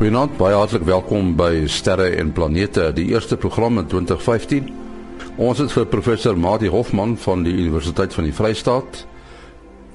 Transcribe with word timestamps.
Goeienaand, 0.00 0.38
baie 0.40 0.56
hartlik 0.56 0.86
welkom 0.88 1.34
by 1.36 1.66
Sterre 1.68 2.06
en 2.16 2.30
Planete, 2.32 2.86
die 2.96 3.10
eerste 3.10 3.36
program 3.36 3.76
in 3.82 3.84
2015. 3.84 4.70
Ons 5.36 5.58
het 5.60 5.74
vir 5.74 5.90
professor 5.92 6.38
Mati 6.40 6.70
Hofman 6.72 7.18
van 7.20 7.42
die 7.44 7.52
Universiteit 7.52 8.14
van 8.16 8.24
die 8.24 8.32
Vrystaat, 8.32 9.02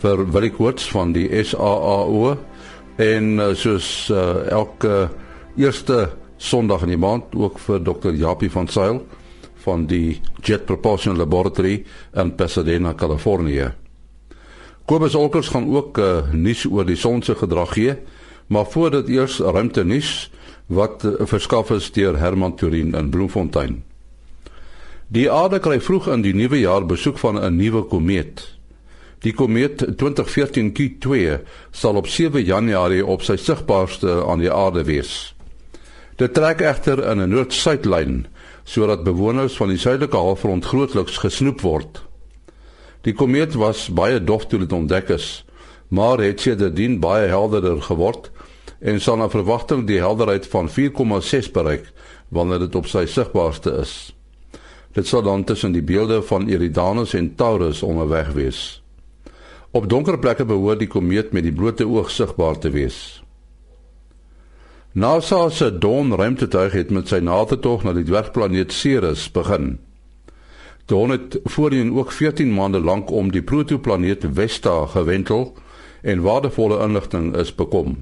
vir 0.03 0.21
Willie 0.29 0.51
Koorts 0.53 0.85
van 0.93 1.15
die 1.15 1.25
SAAO 1.49 2.35
en 3.01 3.31
uh, 3.33 3.47
soos 3.57 3.87
uh, 4.13 4.45
elke 4.53 5.07
eerste 5.57 6.11
Sondag 6.37 6.85
in 6.85 6.93
die 6.93 7.01
maand 7.01 7.33
ook 7.33 7.57
vir 7.65 7.81
Dr. 7.81 8.13
Japie 8.13 8.51
van 8.53 8.69
Sail 8.69 9.01
van 9.65 9.87
die 9.89 10.19
Jet 10.43 10.67
Propulsion 10.69 11.17
Laboratory 11.17 11.79
in 12.13 12.35
Pasadena, 12.37 12.93
Kalifornië. 12.93 13.71
Kobus 14.85 15.17
Olkers 15.17 15.49
gaan 15.49 15.65
ook 15.73 15.97
uh, 15.97 16.29
nuus 16.29 16.67
oor 16.69 16.85
die 16.85 16.99
son 16.99 17.25
se 17.25 17.33
gedrag 17.41 17.73
gee. 17.73 17.97
Maar 18.47 18.65
voordat 18.65 19.07
eers 19.07 19.39
ruimte 19.39 19.83
nuus 19.83 20.31
wat 20.65 21.03
uh, 21.03 21.13
verskaf 21.19 21.71
is 21.71 21.91
deur 21.91 22.17
Herman 22.17 22.55
Turin 22.55 22.93
in 22.93 23.09
Bloemfontein. 23.09 23.83
Die 25.07 25.31
aarde 25.31 25.59
kry 25.61 25.77
vroeg 25.81 26.07
in 26.09 26.23
die 26.25 26.33
nuwe 26.33 26.59
jaar 26.59 26.85
besoek 26.85 27.17
van 27.21 27.37
'n 27.37 27.55
nuwe 27.55 27.83
komeet. 27.83 28.55
Die 29.21 29.33
komeet 29.33 29.77
2014 29.97 30.73
Q2 30.77 31.37
sal 31.71 31.95
op 31.95 32.07
7 32.07 32.43
Januarie 32.43 33.05
op 33.05 33.21
sy 33.21 33.35
sigbaarste 33.35 34.25
aan 34.25 34.39
die 34.39 34.51
aarde 34.51 34.83
wees. 34.83 35.35
Dit 36.15 36.33
trek 36.33 36.61
egter 36.61 37.01
in 37.11 37.21
'n 37.21 37.29
noord-suidlyn 37.29 38.25
sodat 38.63 39.03
bewoners 39.03 39.57
van 39.57 39.69
die 39.69 39.77
suidelike 39.77 40.17
halfrond 40.17 40.65
grootliks 40.65 41.17
gesnoep 41.17 41.61
word. 41.61 42.01
Die 43.01 43.13
komeet 43.13 43.53
was 43.53 43.89
baie 43.93 44.23
dof 44.23 44.47
toe 44.47 44.59
dit 44.59 44.71
ontdek 44.73 45.09
is, 45.09 45.45
maar 45.87 46.17
het 46.17 46.41
sedertdien 46.41 46.99
baie 46.99 47.27
helderder 47.27 47.81
geword 47.81 48.31
en 48.79 49.01
sal 49.01 49.17
na 49.17 49.29
verwagting 49.29 49.85
die 49.87 49.99
helderheid 49.99 50.47
van 50.47 50.69
4,6 50.69 51.51
bereik 51.51 51.91
wanneer 52.29 52.59
dit 52.65 52.75
op 52.75 52.87
sy 52.87 53.05
sigbaarste 53.05 53.71
is. 53.81 53.93
Dit 54.95 55.07
sal 55.07 55.21
dan 55.21 55.43
tussen 55.43 55.71
die 55.75 55.83
beelde 55.83 56.21
van 56.23 56.47
Eridanus 56.47 57.13
en 57.13 57.35
Taurus 57.35 57.83
onderweg 57.83 58.31
wees. 58.31 58.81
Op 59.75 59.89
donker 59.89 60.19
plekke 60.19 60.45
behoort 60.45 60.79
die 60.79 60.87
komeet 60.87 61.33
met 61.35 61.43
die 61.43 61.53
blote 61.53 61.87
oog 61.87 62.11
sigbaar 62.11 62.59
te 62.59 62.71
wees. 62.71 63.21
NASA 64.95 65.49
se 65.49 65.77
Dawn 65.77 66.13
ruimtetuig 66.15 66.71
het 66.71 66.91
met 66.95 67.11
sy 67.11 67.19
nadertog 67.19 67.83
na 67.83 67.91
die 67.91 68.05
dwergplaneet 68.07 68.71
Ceres 68.71 69.25
begin. 69.35 69.73
Dawn 70.87 71.11
het 71.11 71.39
voorheen 71.43 71.91
ook 71.97 72.15
14 72.15 72.53
maande 72.53 72.79
lank 72.79 73.11
om 73.11 73.31
die 73.31 73.43
protoplaneet 73.43 74.23
Vesta 74.33 74.85
gewentel 74.85 75.57
en 76.01 76.23
waardevolle 76.23 76.79
inligting 76.87 77.33
is 77.35 77.51
bekom. 77.55 77.97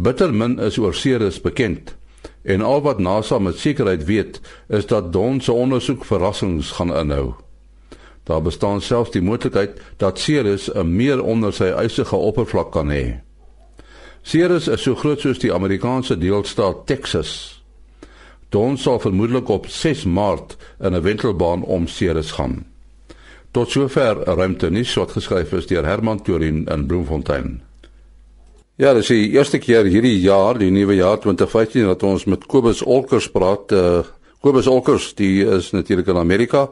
Bittermin 0.00 0.58
is 0.58 0.78
oor 0.78 0.94
Ceres 0.94 1.40
bekend 1.40 1.96
en 2.42 2.62
al 2.64 2.80
wat 2.80 2.98
NASA 3.04 3.38
met 3.38 3.58
sekerheid 3.60 4.04
weet 4.08 4.40
is 4.68 4.86
dat 4.88 5.12
Dawn 5.12 5.40
se 5.44 5.52
ondersoek 5.52 6.04
verrassings 6.08 6.70
gaan 6.78 6.94
inhou. 6.96 7.34
Daar 8.24 8.42
bestaan 8.42 8.80
selfs 8.80 9.12
die 9.12 9.20
moontlikheid 9.22 9.76
dat 9.96 10.18
Ceres 10.18 10.70
'n 10.72 10.96
meer 10.96 11.22
onder 11.22 11.52
sy 11.52 11.68
ysige 11.84 12.16
oppervlak 12.16 12.72
kan 12.72 12.88
hê. 12.88 13.20
Ceres 14.22 14.68
is 14.68 14.82
so 14.82 14.94
groot 14.94 15.20
soos 15.20 15.38
die 15.38 15.52
Amerikaanse 15.52 16.18
deelstaat 16.18 16.86
Texas. 16.86 17.62
Dawn 18.48 18.76
sal 18.76 18.98
vermoedelik 18.98 19.48
op 19.48 19.66
6 19.66 20.04
Maart 20.04 20.56
in 20.80 20.94
'n 20.94 21.02
wentelbaan 21.02 21.62
om 21.62 21.86
Ceres 21.86 22.30
gaan. 22.30 22.64
Tot 23.50 23.70
sover 23.70 24.16
ruimte 24.24 24.70
nuus 24.70 24.94
wat 24.94 25.10
geskryf 25.10 25.52
is 25.52 25.66
deur 25.66 25.84
Herman 25.84 26.22
Turin 26.22 26.64
in 26.64 26.86
Bloemfontein. 26.86 27.69
Ja, 28.80 28.94
dis 28.96 29.10
die 29.12 29.34
eerste 29.34 29.58
keer 29.60 29.84
hierdie 29.84 30.14
jaar, 30.22 30.56
die 30.56 30.70
nuwe 30.72 30.94
jaar 30.96 31.18
2015 31.20 31.84
dat 31.90 32.00
ons 32.08 32.22
met 32.24 32.46
Kobus 32.48 32.78
Olkers 32.80 33.26
praat. 33.28 33.74
Uh 33.76 33.98
Kobus 34.40 34.70
Olkers, 34.72 35.10
die 35.18 35.44
is 35.44 35.66
natuurlik 35.76 36.06
in 36.08 36.16
Amerika 36.16 36.62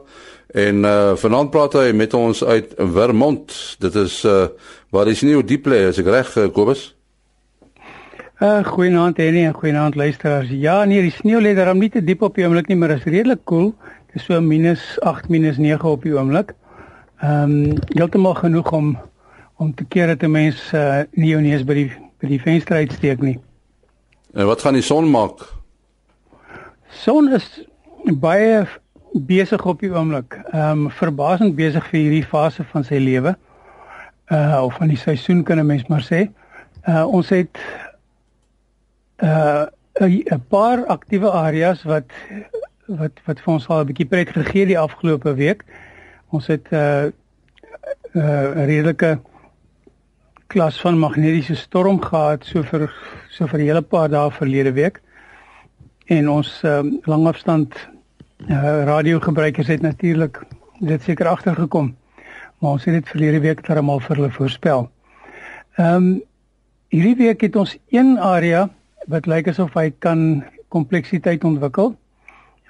en 0.57 0.87
uh 0.89 1.11
vanaand 1.21 1.51
praat 1.53 1.75
hy 1.77 1.91
met 1.93 2.15
ons 2.17 2.41
uit 2.41 2.71
Vermont. 2.95 3.53
Dit 3.85 3.99
is 4.01 4.15
uh 4.25 4.47
waar 4.89 5.05
die 5.05 5.13
sneeu 5.19 5.43
diep 5.45 5.69
lê, 5.69 5.83
as 5.91 5.99
ek 6.01 6.09
reg 6.09 6.31
uh, 6.41 6.47
Kobus. 6.55 6.87
Uh 8.41 8.65
goeienaand 8.65 9.21
Henny 9.21 9.45
en 9.45 9.53
goeienaand 9.53 9.99
luisteraars. 10.01 10.49
Ja, 10.49 10.79
nee, 10.89 11.05
die 11.05 11.13
sneeu 11.13 11.43
lê 11.45 11.53
daarom 11.53 11.77
nie 11.77 11.91
te 11.93 12.01
diep 12.01 12.25
op 12.25 12.41
die 12.41 12.47
oomblik 12.47 12.73
nie, 12.73 12.79
maar 12.81 12.95
is 12.97 13.05
redelik 13.05 13.45
koel. 13.45 13.69
Cool. 13.69 13.93
Dit 14.09 14.23
is 14.23 14.25
so 14.25 14.41
-8 14.41 15.29
-9 15.29 15.93
op 15.93 16.09
die 16.09 16.17
oomblik. 16.17 16.57
Ehm 17.21 17.53
um, 17.53 17.77
heeltemal 17.93 18.33
genoeg 18.41 18.73
om 18.73 18.95
om 19.59 19.73
te 19.75 19.85
keer 19.85 20.07
dat 20.07 20.21
'n 20.23 20.31
mens 20.31 20.71
uh, 20.73 21.01
nie 21.11 21.29
jou 21.29 21.41
neus 21.41 21.63
by 21.63 21.73
die 21.73 21.91
by 22.19 22.27
die 22.27 22.41
venster 22.41 22.75
uitsteek 22.75 23.21
nie. 23.21 23.39
En 24.33 24.45
wat 24.45 24.61
gaan 24.61 24.73
die 24.73 24.83
son 24.83 25.09
maak? 25.11 25.43
Son 26.89 27.31
is 27.33 27.63
baie 28.19 28.67
besig 29.13 29.65
op 29.65 29.79
die 29.79 29.91
oomblik. 29.91 30.39
Ehm 30.51 30.85
um, 30.85 30.89
verbasend 30.89 31.55
besig 31.55 31.87
vir 31.91 31.99
hierdie 31.99 32.25
fase 32.25 32.63
van 32.63 32.83
sy 32.83 32.99
lewe. 33.03 33.35
Uh 34.31 34.61
of 34.63 34.77
van 34.77 34.87
die 34.87 34.97
seisoen 34.97 35.43
kan 35.43 35.59
'n 35.59 35.65
mens 35.65 35.87
maar 35.87 36.05
sê. 36.07 36.29
Uh 36.87 37.05
ons 37.07 37.29
het 37.29 37.59
uh 39.23 39.65
'n 39.99 40.43
paar 40.47 40.85
aktiewe 40.85 41.31
areas 41.31 41.83
wat 41.83 42.11
wat 42.87 43.11
wat 43.25 43.39
vir 43.39 43.53
ons 43.53 43.67
al 43.67 43.81
'n 43.81 43.85
bietjie 43.91 44.07
pret 44.07 44.29
gegee 44.29 44.65
die 44.65 44.79
afgelope 44.79 45.33
week. 45.33 45.65
Ons 46.29 46.47
het 46.47 46.71
'n 46.71 46.75
uh, 46.75 47.05
uh 48.15 48.65
redelike 48.65 49.19
klas 50.49 50.79
van 50.81 50.97
magnetiese 50.97 51.55
storm 51.55 51.99
gehad 52.01 52.45
so 52.45 52.63
vir 52.65 52.87
so 53.29 53.45
vir 53.47 53.59
'n 53.59 53.67
hele 53.69 53.81
paar 53.81 54.09
dae 54.09 54.31
verlede 54.31 54.73
week. 54.73 55.01
En 56.07 56.29
ons 56.29 56.49
uh, 56.63 56.81
langafstand 57.05 57.75
uh, 58.49 58.83
radiogebruikers 58.83 59.67
het 59.67 59.81
natuurlik 59.81 60.41
dit 60.79 61.01
seker 61.01 61.27
agtergekom. 61.27 61.95
Maar 62.59 62.71
ons 62.71 62.85
het 62.85 62.93
dit 62.93 63.09
verlede 63.09 63.39
week 63.39 63.61
terwyl 63.61 63.99
vir 63.99 64.15
hulle 64.15 64.31
voorspel. 64.31 64.89
Ehm 65.77 65.95
um, 65.95 66.21
hierdie 66.89 67.15
week 67.15 67.41
het 67.41 67.55
ons 67.55 67.77
een 67.89 68.17
area 68.17 68.69
wat 69.07 69.25
lyk 69.25 69.47
asof 69.47 69.73
hy 69.73 69.93
kan 69.99 70.43
kompleksiteit 70.73 71.43
ontwikkel. 71.43 71.93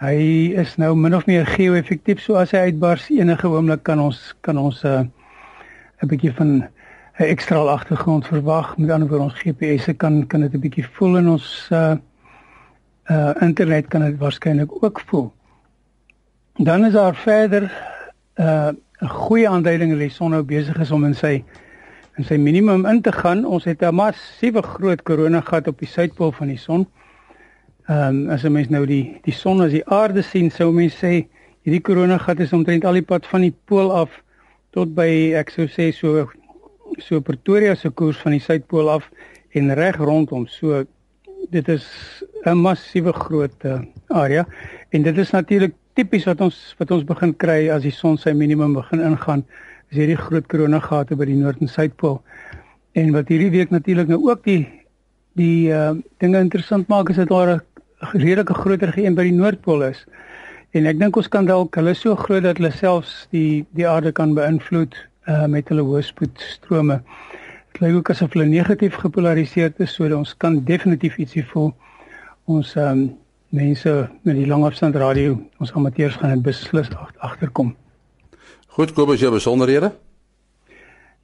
Hy 0.03 0.51
is 0.59 0.75
nou 0.75 0.95
min 0.95 1.15
of 1.15 1.25
meer 1.25 1.45
geo-effektief 1.45 2.19
so 2.19 2.35
as 2.35 2.51
hy 2.51 2.57
uitbars 2.57 3.07
enige 3.09 3.47
oomblik 3.47 3.83
kan 3.83 3.99
ons 3.99 4.35
kan 4.41 4.57
ons 4.57 4.83
'n 4.83 4.87
uh, 4.87 5.07
'n 6.03 6.07
bietjie 6.07 6.33
van 6.35 6.67
'n 7.19 7.23
ekstra 7.23 7.57
agtergrond 7.57 8.27
verwag. 8.27 8.77
Met 8.77 8.89
ander 8.89 9.07
woorde 9.07 9.23
ons 9.23 9.39
GPS 9.39 9.83
se 9.83 9.93
kan 9.93 10.27
kan 10.27 10.39
dit 10.39 10.53
'n 10.53 10.59
bietjie 10.59 10.87
voel 10.87 11.17
en 11.17 11.29
ons 11.29 11.67
uh 11.71 11.95
uh 13.11 13.31
internet 13.39 13.87
kan 13.87 14.01
dit 14.01 14.17
waarskynlik 14.17 14.83
ook 14.83 14.99
voel. 15.05 15.33
Dan 16.53 16.85
is 16.85 16.93
daar 16.93 17.15
verder 17.15 17.63
uh 18.35 18.71
'n 19.01 19.07
goeie 19.07 19.49
aanduiding 19.49 19.91
dat 19.91 19.99
die 19.99 20.09
son 20.09 20.31
nou 20.31 20.43
besig 20.43 20.79
is 20.79 20.91
om 20.91 21.05
in 21.05 21.15
sy 21.15 21.43
in 22.17 22.23
sy 22.23 22.37
minimum 22.37 22.85
in 22.85 23.01
te 23.01 23.11
gaan. 23.11 23.45
Ons 23.45 23.63
het 23.63 23.81
'n 23.81 23.95
massiewe 23.95 24.61
groot 24.61 25.03
korona 25.03 25.41
gat 25.41 25.67
op 25.67 25.79
die 25.79 25.87
suidpool 25.87 26.31
van 26.31 26.47
die 26.47 26.57
son. 26.57 26.87
Ehm 27.85 28.07
um, 28.07 28.29
as 28.29 28.43
'n 28.43 28.51
mens 28.51 28.69
nou 28.69 28.85
die 28.85 29.19
die 29.21 29.33
son 29.33 29.61
as 29.61 29.71
die 29.71 29.85
aarde 29.85 30.21
sien, 30.21 30.51
sou 30.51 30.71
mens 30.71 30.95
sê 30.95 31.27
hierdie 31.61 31.81
korona 31.81 32.17
gat 32.17 32.39
is 32.39 32.53
omtrent 32.53 32.85
al 32.85 32.93
die 32.93 33.01
pad 33.01 33.27
van 33.27 33.41
die 33.41 33.55
pool 33.65 33.91
af 33.91 34.23
tot 34.69 34.95
by 34.95 35.33
ek 35.35 35.49
sou 35.49 35.67
sê 35.67 35.91
so 35.91 36.29
so 37.01 37.21
Pretoria 37.21 37.75
se 37.75 37.89
koers 37.89 38.17
van 38.23 38.35
die 38.35 38.43
suidpool 38.43 38.89
af 38.89 39.09
en 39.57 39.73
reg 39.75 39.97
rondom. 39.97 40.47
So 40.47 40.85
dit 41.49 41.67
is 41.67 41.85
'n 42.45 42.57
massiewe 42.57 43.13
groot 43.13 43.65
uh, 43.65 43.81
area 44.07 44.45
en 44.89 45.01
dit 45.03 45.17
is 45.17 45.31
natuurlik 45.31 45.73
tipies 45.93 46.25
wat 46.25 46.41
ons 46.41 46.75
wat 46.77 46.91
ons 46.91 47.03
begin 47.03 47.33
kry 47.35 47.69
as 47.69 47.83
die 47.83 47.91
son 47.91 48.17
sy 48.17 48.31
minimum 48.31 48.73
begin 48.73 49.01
ingaan. 49.01 49.45
Is 49.89 49.97
hierdie 49.97 50.17
groot 50.17 50.47
koronagate 50.47 51.15
by 51.15 51.25
die 51.25 51.35
noord 51.35 51.61
en 51.61 51.67
suidpool. 51.67 52.21
En 52.93 53.11
wat 53.11 53.27
hierdie 53.27 53.51
week 53.51 53.69
natuurlik 53.69 54.07
nou 54.07 54.21
ook 54.29 54.43
die 54.43 54.67
die 55.39 55.71
uh, 55.71 55.95
dinge 56.19 56.39
interessant 56.39 56.87
maak 56.87 57.09
is 57.09 57.15
dat 57.15 57.29
daar 57.29 57.55
'n 57.55 57.61
redelike 58.13 58.53
groter 58.53 58.91
geen 58.93 59.15
by 59.15 59.23
die 59.23 59.35
noordpool 59.35 59.83
is. 59.83 60.05
En 60.71 60.85
ek 60.85 60.99
dink 60.99 61.15
ons 61.17 61.27
kan 61.27 61.45
dalk 61.45 61.75
hulle 61.75 61.93
so 61.93 62.15
groot 62.15 62.43
dat 62.43 62.57
hulle 62.57 62.71
selfs 62.71 63.27
die 63.31 63.65
die 63.73 63.87
aarde 63.87 64.11
kan 64.11 64.35
beïnvloed 64.35 64.95
uh, 65.29 65.45
met 65.45 65.69
hulle 65.69 65.85
hoëspoedstrome. 65.85 66.99
Dit 67.71 67.81
lyk 67.83 67.99
ook 67.99 68.11
asof 68.13 68.33
hulle 68.33 68.49
negatief 68.49 68.97
gepolariseerd 68.99 69.79
is, 69.85 69.93
so 69.93 70.09
ons 70.17 70.33
kan 70.41 70.57
definitief 70.65 71.19
ietsie 71.21 71.45
voel. 71.45 71.71
Ons 72.49 72.73
um, 72.81 73.05
mense 73.55 73.93
met 74.25 74.35
die 74.37 74.47
langafstand 74.49 74.97
radio, 74.97 75.37
ons 75.61 75.73
amateurs 75.77 76.17
gaan 76.17 76.37
dit 76.37 76.45
beslis 76.49 76.89
agterkom. 77.17 77.75
Goed, 78.77 78.93
kom 78.97 79.13
as 79.13 79.21
jy 79.21 79.31
besonderhede. 79.33 79.93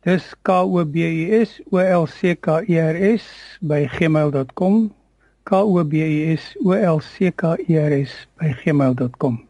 Dis 0.06 0.28
K 0.46 0.60
O 0.62 0.84
B 0.86 1.01
U 1.01 1.42
S 1.42 1.58
O 1.74 1.81
L 1.81 2.06
C 2.06 2.36
K 2.38 2.60
E 2.69 2.78
R 2.78 2.98
S 3.16 3.25
by 3.62 3.88
gmail.com. 3.90 4.92
K 5.46 5.62
O 5.62 5.84
B 5.84 6.04
U 6.06 6.34
S 6.34 6.54
O 6.62 6.78
L 6.78 7.01
C 7.01 7.31
K 7.34 7.56
E 7.66 7.80
R 7.81 7.94
S 8.04 8.13
by 8.38 8.54
gmail.com. 8.62 9.42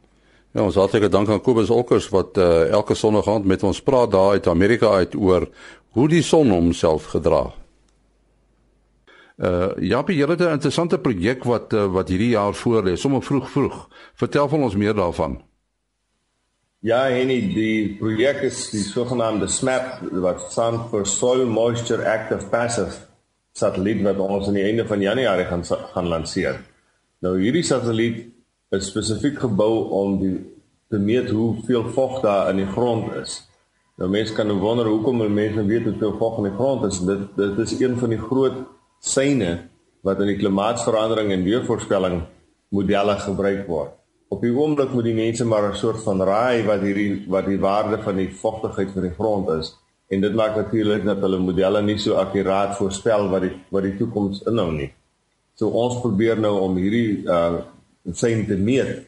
Ja, 0.56 0.64
ons 0.64 0.78
hartlike 0.80 1.10
dank 1.12 1.28
aan 1.28 1.42
Kobus 1.44 1.68
Olkers 1.70 2.06
wat 2.14 2.38
uh, 2.40 2.70
elke 2.72 2.96
sonderdag 2.96 3.34
aand 3.34 3.48
met 3.52 3.64
ons 3.68 3.82
praat 3.84 4.12
daar 4.14 4.38
uit 4.38 4.46
Amerika 4.48 4.88
uit 5.02 5.16
oor 5.20 5.50
hoe 5.98 6.06
die 6.08 6.22
son 6.24 6.54
homself 6.54 7.10
gedra. 7.12 7.50
Uh 9.36 9.74
Japie, 9.84 10.16
julle 10.16 10.32
het 10.32 10.42
'n 10.46 10.56
interessante 10.56 10.98
projek 10.98 11.44
wat 11.44 11.74
uh, 11.74 11.92
wat 11.92 12.08
hierdie 12.08 12.30
jaar 12.30 12.54
voor 12.54 12.84
lê, 12.84 12.96
sommer 12.96 13.22
vroeg 13.22 13.50
vroeg. 13.50 13.88
Vertel 14.16 14.48
van 14.48 14.64
ons 14.64 14.76
meer 14.76 14.96
daarvan. 14.96 15.42
Ja, 16.80 17.04
Henny, 17.04 17.52
die 17.54 17.98
projek 18.00 18.42
is 18.42 18.70
die 18.70 18.84
sogenaamde 18.84 19.48
SMAP 19.48 20.08
wat 20.12 20.52
staan 20.52 20.88
vir 20.90 21.06
Soil 21.06 21.46
Moisture 21.46 22.08
Active 22.08 22.48
Passive 22.48 22.96
satelliet 23.52 24.02
wat 24.04 24.18
ons 24.18 24.48
aan 24.48 24.54
die 24.54 24.64
einde 24.64 24.88
van 24.88 25.02
Januarie 25.02 25.46
gaan 25.46 25.66
gaan 25.66 26.08
lanseer. 26.08 26.62
Nou 27.20 27.40
hierdie 27.40 27.64
satelliet 27.64 28.35
is 28.70 28.88
spesifiek 28.90 29.40
gebou 29.40 29.90
om 29.90 30.20
die 30.20 30.38
te 30.90 31.00
meet 31.02 31.30
hoeveel 31.30 31.90
vog 31.94 32.22
daar 32.22 32.50
in 32.50 32.62
die 32.64 32.72
grond 32.72 33.14
is. 33.22 33.42
Nou 33.98 34.10
mense 34.12 34.34
kan 34.36 34.48
nou 34.48 34.58
wonder 34.60 34.88
hoekom 34.90 35.22
mense 35.34 35.66
weet 35.66 35.88
hoeveel 35.90 36.16
vog 36.20 36.38
in 36.42 36.50
die 36.50 36.58
grond 36.58 36.86
is. 36.90 37.00
Dit 37.00 37.28
dit 37.38 37.60
is 37.60 37.80
een 37.80 37.98
van 37.98 38.10
die 38.14 38.22
groot 38.22 38.58
syne 39.00 39.70
wat 40.06 40.20
in 40.22 40.34
die 40.34 40.38
klimaatsverandering 40.38 41.32
en 41.32 41.46
weervoorspelling 41.46 42.22
modelle 42.70 43.16
gebruik 43.22 43.66
word. 43.68 43.94
Op 44.30 44.42
die 44.42 44.54
oomblik 44.54 44.94
moet 44.94 45.08
die 45.08 45.16
mense 45.16 45.46
maar 45.46 45.70
'n 45.72 45.78
soort 45.78 46.04
van 46.04 46.22
raai 46.22 46.66
wat 46.66 46.82
hierdie 46.82 47.26
wat 47.28 47.46
die 47.46 47.60
waarde 47.60 48.02
van 48.02 48.16
die 48.16 48.30
vogtigheid 48.30 48.92
van 48.92 49.02
die 49.02 49.16
grond 49.18 49.50
is 49.50 49.76
en 50.08 50.22
dit 50.22 50.34
maak 50.34 50.56
natuurlik 50.56 51.06
dat 51.06 51.22
hulle 51.22 51.40
modelle 51.40 51.82
nie 51.82 51.98
so 51.98 52.14
akkuraat 52.14 52.78
voorspel 52.78 53.30
wat 53.30 53.42
die 53.42 53.54
wat 53.70 53.84
die 53.84 53.98
toekoms 53.98 54.44
inhou 54.46 54.72
nie. 54.72 54.92
So 55.56 55.70
ons 55.70 56.02
probeer 56.02 56.40
nou 56.40 56.60
om 56.60 56.76
hierdie 56.76 57.24
uh 57.26 57.62
syne 58.14 58.46
te 58.46 58.58
meet 58.58 59.06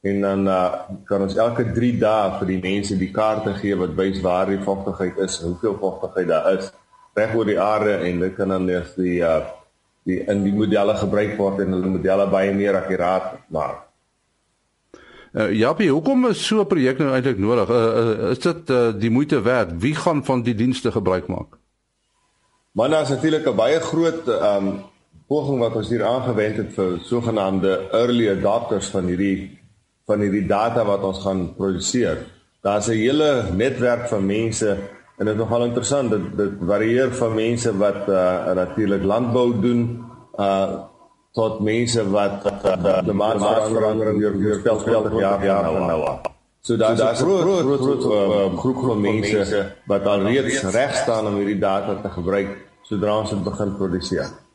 en 0.00 0.20
dan 0.20 0.46
uh, 0.48 0.72
kan 1.04 1.22
ons 1.22 1.36
elke 1.36 1.72
3 1.72 1.98
dae 2.00 2.38
vir 2.38 2.46
die 2.46 2.60
mense 2.62 2.96
die 2.96 3.10
kaarte 3.12 3.52
gee 3.60 3.76
wat 3.76 3.94
wys 3.98 4.20
waar 4.24 4.48
die 4.48 4.62
vochtigheid 4.64 5.18
is, 5.18 5.40
hoeveel 5.44 5.76
vochtigheid 5.78 6.28
daar 6.28 6.52
is 6.56 6.72
reg 7.14 7.34
oor 7.36 7.46
die 7.46 7.60
aarde 7.60 7.98
en 8.06 8.20
dit 8.24 8.34
kan 8.36 8.48
dan 8.48 8.64
net 8.64 8.94
die 8.96 9.20
uh 9.20 9.40
die 10.08 10.16
in 10.32 10.38
die 10.46 10.52
modelle 10.56 10.94
gebruik 10.96 11.34
word 11.36 11.58
en 11.60 11.74
hulle 11.76 11.90
modelle 11.92 12.24
baie 12.32 12.54
meer 12.56 12.78
akkuraat 12.78 13.34
maak. 13.52 13.82
Uh, 15.36 15.50
ja, 15.52 15.74
wie 15.76 15.90
hoekom 15.92 16.24
is 16.30 16.40
so 16.46 16.62
'n 16.62 16.66
projek 16.66 16.98
nou 16.98 17.12
eintlik 17.12 17.38
nodig? 17.38 17.68
Uh, 17.68 17.76
uh, 17.76 18.30
is 18.30 18.38
dit 18.38 18.70
uh, 18.70 18.92
die 18.96 19.10
moeite 19.10 19.42
werd? 19.42 19.76
Wie 19.78 19.94
gaan 19.94 20.24
van 20.24 20.42
die 20.42 20.54
dienste 20.54 20.90
gebruik 20.90 21.28
maak? 21.28 21.58
Maar 22.72 22.88
daar 22.88 23.02
is 23.02 23.08
natuurlik 23.08 23.46
'n 23.46 23.56
baie 23.56 23.80
groot 23.80 24.26
um 24.28 24.82
poging 25.30 25.60
wat 25.62 25.76
ons 25.78 25.90
hier 25.92 26.02
aangewend 26.02 26.56
het 26.58 26.70
vir 26.74 26.98
sogenaamde 27.06 27.76
early 27.94 28.26
adopters 28.32 28.90
van 28.90 29.06
hierdie 29.10 29.58
van 30.10 30.24
hierdie 30.24 30.46
data 30.50 30.82
wat 30.82 31.04
ons 31.06 31.20
gaan 31.22 31.44
produseer. 31.54 32.24
Daar's 32.66 32.88
'n 32.88 32.98
hele 32.98 33.44
netwerk 33.54 34.08
van 34.08 34.26
mense 34.26 34.70
en 35.18 35.26
dit 35.26 35.34
is 35.34 35.40
nogal 35.40 35.64
interessant 35.64 36.10
dit 36.10 36.24
dit 36.36 36.52
varieer 36.66 37.14
van 37.14 37.34
mense 37.34 37.76
wat 37.78 38.08
uh, 38.08 38.52
natuurlik 38.54 39.02
landbou 39.02 39.60
doen 39.60 39.82
uh 40.38 40.88
tot 41.32 41.60
mense 41.60 42.10
wat 42.10 42.42
uh, 42.46 43.02
die 43.06 43.14
maatsverandering 43.14 44.18
deur 44.18 44.34
deur 44.38 44.58
spelveld 44.58 45.20
jaar 45.20 45.44
jaar 45.44 45.62
nou 45.62 45.86
nou. 45.86 46.18
So 46.60 46.76
daar 46.76 46.96
so 46.96 47.06
is 47.06 47.20
'n 47.20 47.24
groot 47.24 47.60
groot, 47.60 47.80
groot 47.80 48.04
uh, 48.04 48.58
groep 48.58 48.78
van 48.82 49.00
mense 49.00 49.72
wat 49.86 50.06
al 50.06 50.22
reeds 50.22 50.62
reg 50.62 50.94
staan 50.94 51.26
om 51.26 51.34
hierdie 51.36 51.58
data 51.58 52.00
te 52.02 52.08
gebruik 52.08 52.48
sodra 52.82 53.18
ons 53.18 53.30
dit 53.30 53.44
begin 53.44 53.76
produseer. 53.76 54.49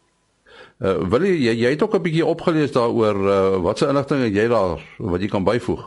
Uh, 0.76 0.98
wil 1.08 1.24
jy 1.24 1.54
jy 1.56 1.70
het 1.72 1.84
ook 1.84 1.96
'n 1.96 2.04
bietjie 2.04 2.26
opgelees 2.26 2.72
daaroor 2.72 3.16
uh, 3.16 3.62
wat 3.64 3.78
se 3.78 3.88
inligting 3.88 4.24
het 4.24 4.36
jy 4.36 4.48
daar 4.52 4.82
wat 4.98 5.22
jy 5.22 5.28
kan 5.28 5.44
byvoeg? 5.44 5.84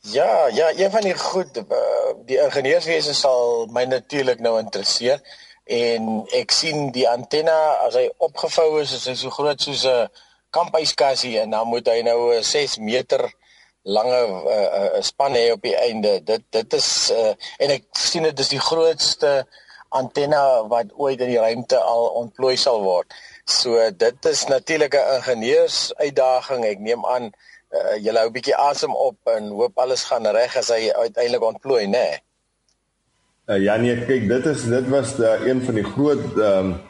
Ja, 0.00 0.46
ja, 0.46 0.72
een 0.76 0.90
van 0.90 1.00
die 1.00 1.18
goed 1.18 1.56
uh, 1.56 1.64
die 2.24 2.40
ingenieurswese 2.40 3.14
sal 3.14 3.66
my 3.72 3.84
natuurlik 3.84 4.40
nou 4.40 4.58
interesseer 4.58 5.20
en 5.64 6.24
ek 6.32 6.50
sien 6.50 6.90
die 6.92 7.08
antenna 7.08 7.56
as 7.86 7.94
hy 7.94 8.08
opgevou 8.16 8.80
is 8.80 8.92
is 8.92 9.04
hy 9.08 9.14
so 9.14 9.30
groot 9.30 9.60
soos 9.60 9.84
'n 9.84 10.08
kamphuiskassie 10.50 11.38
en 11.40 11.50
dan 11.50 11.68
moet 11.68 11.88
hy 11.88 12.00
nou 12.02 12.32
'n 12.36 12.44
6 12.44 12.78
meter 12.78 13.32
lange 13.82 14.20
uh, 14.48 14.96
uh, 14.96 15.02
span 15.04 15.34
hê 15.36 15.52
op 15.52 15.62
die 15.62 15.76
einde. 15.76 16.22
Dit 16.24 16.42
dit 16.50 16.72
is 16.72 17.10
uh, 17.12 17.34
en 17.58 17.70
ek 17.70 17.84
sien 17.92 18.22
dit 18.22 18.38
is 18.38 18.48
die 18.48 18.60
grootste 18.60 19.46
antenna 19.88 20.66
wat 20.68 20.92
ooit 20.96 21.20
in 21.20 21.28
die 21.34 21.40
ruimte 21.40 21.78
al 21.78 22.08
ontplooi 22.24 22.56
sal 22.56 22.82
word. 22.82 23.12
So 23.44 23.76
dit 23.96 24.24
is 24.24 24.46
natuurlik 24.46 24.94
'n 24.94 25.14
ingenieursuitdaging. 25.16 26.64
Ek 26.64 26.78
neem 26.78 27.04
aan 27.06 27.32
uh, 27.70 27.96
julle 28.04 28.18
hou 28.18 28.28
'n 28.28 28.32
bietjie 28.32 28.56
asem 28.56 28.94
op 28.94 29.16
en 29.24 29.48
hoop 29.48 29.78
alles 29.78 30.04
gaan 30.04 30.26
reg 30.26 30.56
as 30.56 30.68
hy 30.68 30.90
uiteindelik 30.92 31.42
ontplooi, 31.42 31.86
né? 31.86 31.90
Nee? 31.90 32.22
Uh, 33.46 33.62
ja 33.62 33.76
nee, 33.76 34.04
kyk, 34.06 34.28
dit 34.28 34.46
is 34.46 34.64
dit 34.64 34.88
was 34.88 35.18
uh, 35.20 35.46
een 35.46 35.60
van 35.64 35.74
die 35.74 35.84
groot 35.84 36.24
ehm 36.38 36.72
um, 36.72 36.80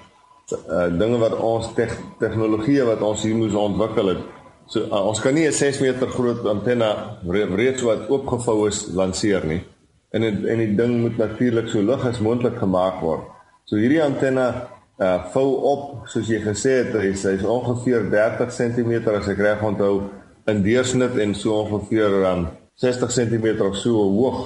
uh, 0.69 0.99
dinge 0.99 1.19
wat 1.19 1.35
ons 1.35 1.73
te 1.75 1.89
tegnologie 2.19 2.83
wat 2.85 3.03
ons 3.03 3.23
hier 3.23 3.35
moes 3.35 3.55
ontwikkel 3.55 4.13
het. 4.13 4.23
So 4.67 4.87
uh, 4.87 5.07
ons 5.07 5.21
kan 5.21 5.35
nie 5.35 5.49
'n 5.49 5.53
6 5.53 5.81
meter 5.81 6.09
groot 6.09 6.47
antenna 6.47 7.19
reeds 7.27 7.83
wat 7.83 8.09
oopgevou 8.09 8.69
is 8.69 8.87
lanseer 8.95 9.47
nie. 9.47 9.65
En 10.11 10.23
het, 10.23 10.45
en 10.45 10.59
die 10.59 10.75
ding 10.75 11.01
moet 11.01 11.17
natuurlik 11.17 11.69
so 11.69 11.83
lig 11.83 12.07
as 12.07 12.21
moontlik 12.21 12.59
gemaak 12.59 13.01
word. 13.01 13.27
So 13.65 13.77
hierdie 13.77 14.03
antenna 14.03 14.74
uh 14.99 15.25
vou 15.33 15.49
op 15.67 15.87
soos 16.07 16.29
jy 16.31 16.39
gesê 16.45 16.77
het 16.85 16.95
is, 17.03 17.25
hy 17.27 17.35
is 17.35 17.47
ongeveer 17.47 18.07
30 18.13 18.53
cm 18.55 18.93
as 19.11 19.29
ek 19.33 19.41
reg 19.43 19.63
onthou 19.67 20.11
in 20.47 20.63
deursnit 20.63 21.17
en 21.19 21.35
so 21.35 21.57
ongeveer 21.65 22.21
um, 22.31 22.47
60 22.79 23.11
cm 23.11 23.49
so 23.75 24.05
hoog. 24.15 24.45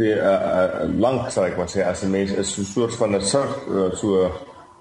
Die 0.00 0.12
uh, 0.12 0.20
uh 0.24 0.84
lank 1.00 1.30
sal 1.32 1.48
ek 1.48 1.56
maar 1.56 1.68
sê 1.68 1.84
as 1.84 2.04
'n 2.04 2.10
mens 2.12 2.32
is 2.32 2.52
so 2.52 2.60
'n 2.60 2.64
soort 2.64 2.94
van 2.94 3.14
'n 3.16 3.20
surf 3.22 3.56
uh, 3.68 3.90
so 3.94 4.24
'n 4.24 4.32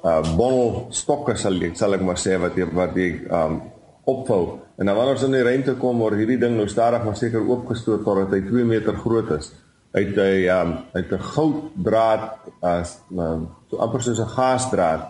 uh, 0.03 0.35
bol 0.35 0.87
stokke 0.91 1.35
sal 1.35 1.55
ek 1.61 1.75
sal 1.75 1.93
ek 1.93 2.01
maar 2.01 2.19
sê 2.19 2.39
wat 2.39 2.55
jy 2.55 2.67
wat 2.73 2.95
jy 2.95 3.09
um 3.31 3.61
opvou. 4.05 4.59
En 4.79 4.85
dan 4.85 4.95
wanneer 4.95 5.15
ons 5.15 5.23
in 5.23 5.31
die 5.31 5.43
ruimte 5.43 5.75
kom 5.75 5.99
word 5.99 6.17
hierdie 6.17 6.39
ding 6.39 6.55
nou 6.57 6.67
stadig 6.67 7.03
maar 7.03 7.15
seker 7.15 7.43
oopgestoot 7.45 8.03
totdat 8.03 8.31
hy 8.31 8.41
2 8.41 8.65
meter 8.65 8.95
groot 8.95 9.31
is 9.31 9.51
uit 9.91 10.15
'n 10.15 10.49
um, 10.49 10.73
uit 10.93 11.11
'n 11.11 11.21
gouddraad 11.33 12.37
as 12.61 12.99
um, 13.11 13.49
so 13.69 13.77
amper 13.77 14.01
soos 14.01 14.19
'n 14.19 14.33
gasdraad 14.35 15.01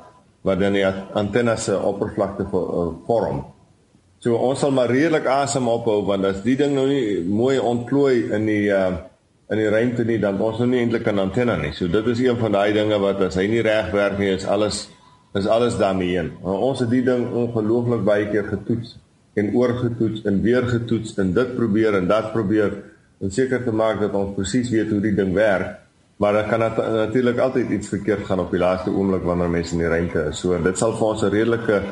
wat 0.42 0.60
dan 0.60 0.74
die 0.74 0.86
antenne 1.14 1.58
se 1.58 1.80
oppervlakte 1.80 2.44
uh, 2.44 2.88
vorm. 3.06 3.46
So 4.20 4.36
ons 4.36 4.60
sal 4.60 4.72
maar 4.72 4.92
redelik 4.92 5.26
asem 5.26 5.68
ophou 5.68 6.06
want 6.06 6.26
as 6.26 6.42
die 6.44 6.56
ding 6.56 6.74
nou 6.76 6.88
nie 6.88 7.24
mooi 7.24 7.60
ontplooi 7.60 8.32
in 8.32 8.46
die 8.46 8.68
uh, 8.72 8.96
in 9.50 9.58
die 9.58 9.70
ruimte 9.70 10.06
nie 10.06 10.20
dan 10.20 10.40
ons 10.42 10.60
nou 10.60 10.68
nie 10.68 10.80
eintlik 10.80 11.08
'n 11.08 11.20
antenne 11.20 11.58
nie. 11.58 11.72
So 11.74 11.88
dit 11.88 12.08
is 12.08 12.20
een 12.20 12.38
van 12.38 12.52
daai 12.52 12.74
dinge 12.74 13.00
wat 13.00 13.22
as 13.22 13.36
hy 13.36 13.48
nie 13.48 13.62
reg 13.62 13.92
werk 13.92 14.18
nie 14.20 14.32
is 14.36 14.46
alles 14.46 14.90
is 15.34 15.48
alles 15.48 15.78
daarmee 15.78 16.18
heen. 16.18 16.32
Ons 16.42 16.80
het 16.80 16.90
die 16.90 17.04
ding 17.04 17.32
ongelooflik 17.34 18.04
baie 18.04 18.30
keer 18.30 18.44
getoets 18.44 18.98
en 19.36 19.56
oorgetoets 19.56 20.24
en 20.26 20.42
weer 20.42 20.68
getoets 20.68 21.18
en 21.18 21.34
dit 21.34 21.56
probeer 21.56 21.96
en 21.96 22.08
dat 22.08 22.32
probeer 22.32 22.84
om 23.20 23.32
seker 23.32 23.64
te 23.64 23.72
maak 23.72 24.00
dat 24.00 24.14
ons 24.14 24.36
presies 24.36 24.70
weet 24.70 24.92
hoe 24.92 25.02
die 25.04 25.16
ding 25.16 25.34
werk. 25.34 25.78
Maar 26.20 26.34
dan 26.34 26.48
kan 26.50 26.60
natuurlik 26.60 27.40
altyd 27.40 27.70
iets 27.70 27.88
verkeerd 27.88 28.26
gaan 28.28 28.40
op 28.40 28.52
die 28.52 28.60
laaste 28.60 28.92
oomblik 28.92 29.24
wanneer 29.24 29.50
mense 29.50 29.72
in 29.72 29.80
die 29.80 29.88
ruimte 29.88 30.26
is. 30.30 30.40
So 30.40 30.58
dit 30.64 30.78
sal 30.78 30.96
vir 30.98 31.08
ons 31.08 31.22
'n 31.24 31.32
redelike 31.32 31.84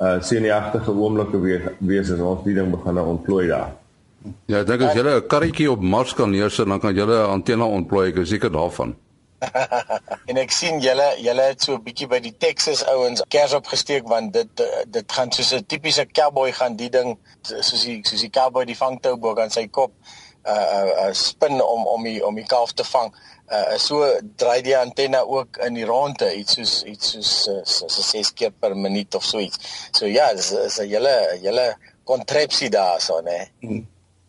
uh 0.00 0.20
senuagtige 0.20 0.90
oomblikke 0.90 1.38
wees 1.78 2.10
as 2.10 2.20
ons 2.20 2.44
die 2.44 2.54
ding 2.54 2.70
begin 2.70 2.98
ontplooi 2.98 3.46
daar. 3.48 3.74
Ja, 4.46 4.60
ek 4.60 4.66
dink 4.66 4.82
as 4.82 4.94
jy 4.94 5.02
'n 5.02 5.26
karretjie 5.28 5.70
op 5.70 5.80
Mars 5.80 6.14
kan 6.14 6.30
neersit, 6.30 6.66
dan 6.66 6.80
kan 6.80 6.94
jy 6.94 7.04
'n 7.04 7.30
antenne 7.30 7.64
ontplooi, 7.64 8.08
ek 8.08 8.16
is 8.16 8.28
seker 8.28 8.50
daarvan. 8.50 8.96
en 10.30 10.38
ek 10.40 10.52
sien 10.54 10.80
julle 10.80 11.06
julle 11.20 11.46
het 11.50 11.62
so 11.62 11.74
'n 11.74 11.82
bietjie 11.84 12.08
by 12.08 12.20
die 12.24 12.34
Texas 12.38 12.84
ouens 12.88 13.22
kers 13.28 13.52
opgesteek 13.52 14.08
want 14.08 14.32
dit 14.32 14.62
dit 14.96 15.12
gaan 15.12 15.32
soos 15.32 15.52
'n 15.52 15.66
tipiese 15.66 16.06
cowboy 16.06 16.52
gaan 16.52 16.76
die 16.76 16.90
ding 16.90 17.18
soos 17.42 17.84
die 17.84 18.00
soos 18.02 18.20
die 18.20 18.30
cowboy 18.30 18.64
die 18.64 18.78
vangtou 18.78 19.16
bo 19.16 19.34
aan 19.36 19.50
sy 19.50 19.66
kop 19.68 19.92
uh 20.46 21.06
uh 21.06 21.12
spin 21.12 21.62
om 21.62 21.86
om 21.86 22.02
die 22.02 22.26
om 22.26 22.34
die 22.34 22.46
kalf 22.46 22.72
te 22.72 22.84
vang. 22.84 23.12
Uh 23.52 23.78
so 23.78 24.04
draai 24.36 24.62
die 24.62 24.76
antenne 24.78 25.24
ook 25.26 25.56
in 25.66 25.74
die 25.74 25.84
ronde 25.88 26.34
iets 26.36 26.54
soos 26.58 26.82
iets 26.82 27.12
soos 27.12 27.32
so, 27.64 27.88
so 27.88 28.02
6 28.02 28.32
keer 28.34 28.52
per 28.60 28.76
minuut 28.76 29.14
of 29.14 29.24
so 29.24 29.38
iets. 29.38 29.88
So 29.92 30.06
ja, 30.06 30.32
dis 30.34 30.52
is 30.52 30.78
'n 30.80 30.88
hele 30.88 31.38
hele 31.42 31.74
kontrepsie 32.04 32.70
daarso 32.70 33.20
nê. 33.22 33.48
Nee. 33.60 33.86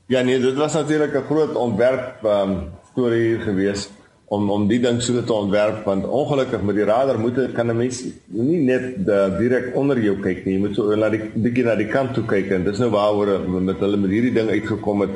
Ja 0.08 0.22
nee, 0.22 0.40
dit 0.40 0.56
was 0.56 0.74
natuurlik 0.74 1.16
'n 1.16 1.26
groot 1.26 1.56
ontwerp 1.56 2.24
um 2.24 2.72
storie 2.92 3.22
hier 3.28 3.42
gewees 3.42 3.90
om 4.26 4.50
om 4.50 4.68
die 4.68 4.80
ding 4.80 5.02
so 5.02 5.24
te 5.24 5.34
ontwerp 5.34 5.86
want 5.86 6.06
ongelukkig 6.06 6.62
met 6.62 6.76
die 6.76 6.86
radar 6.86 7.20
moet 7.20 7.54
kan 7.54 7.70
'n 7.70 7.78
mens 7.78 8.04
nie 8.26 8.62
net 8.62 9.06
direk 9.40 9.76
onder 9.76 10.00
jou 10.00 10.16
kyk 10.20 10.46
nie. 10.46 10.54
Jy 10.54 10.60
moet 10.60 10.76
so 10.76 10.96
na 10.96 11.10
die 11.10 11.32
bietjie 11.34 11.64
na 11.64 11.76
die 11.76 11.88
kant 11.88 12.14
toe 12.14 12.26
kyk 12.26 12.52
en 12.52 12.64
dis 12.64 12.78
nou 12.78 12.90
waaroor 12.90 13.50
met 13.50 13.80
hulle 13.80 13.98
met 13.98 14.12
hierdie 14.12 14.34
ding 14.34 14.50
uitgekom 14.50 15.02
het 15.02 15.10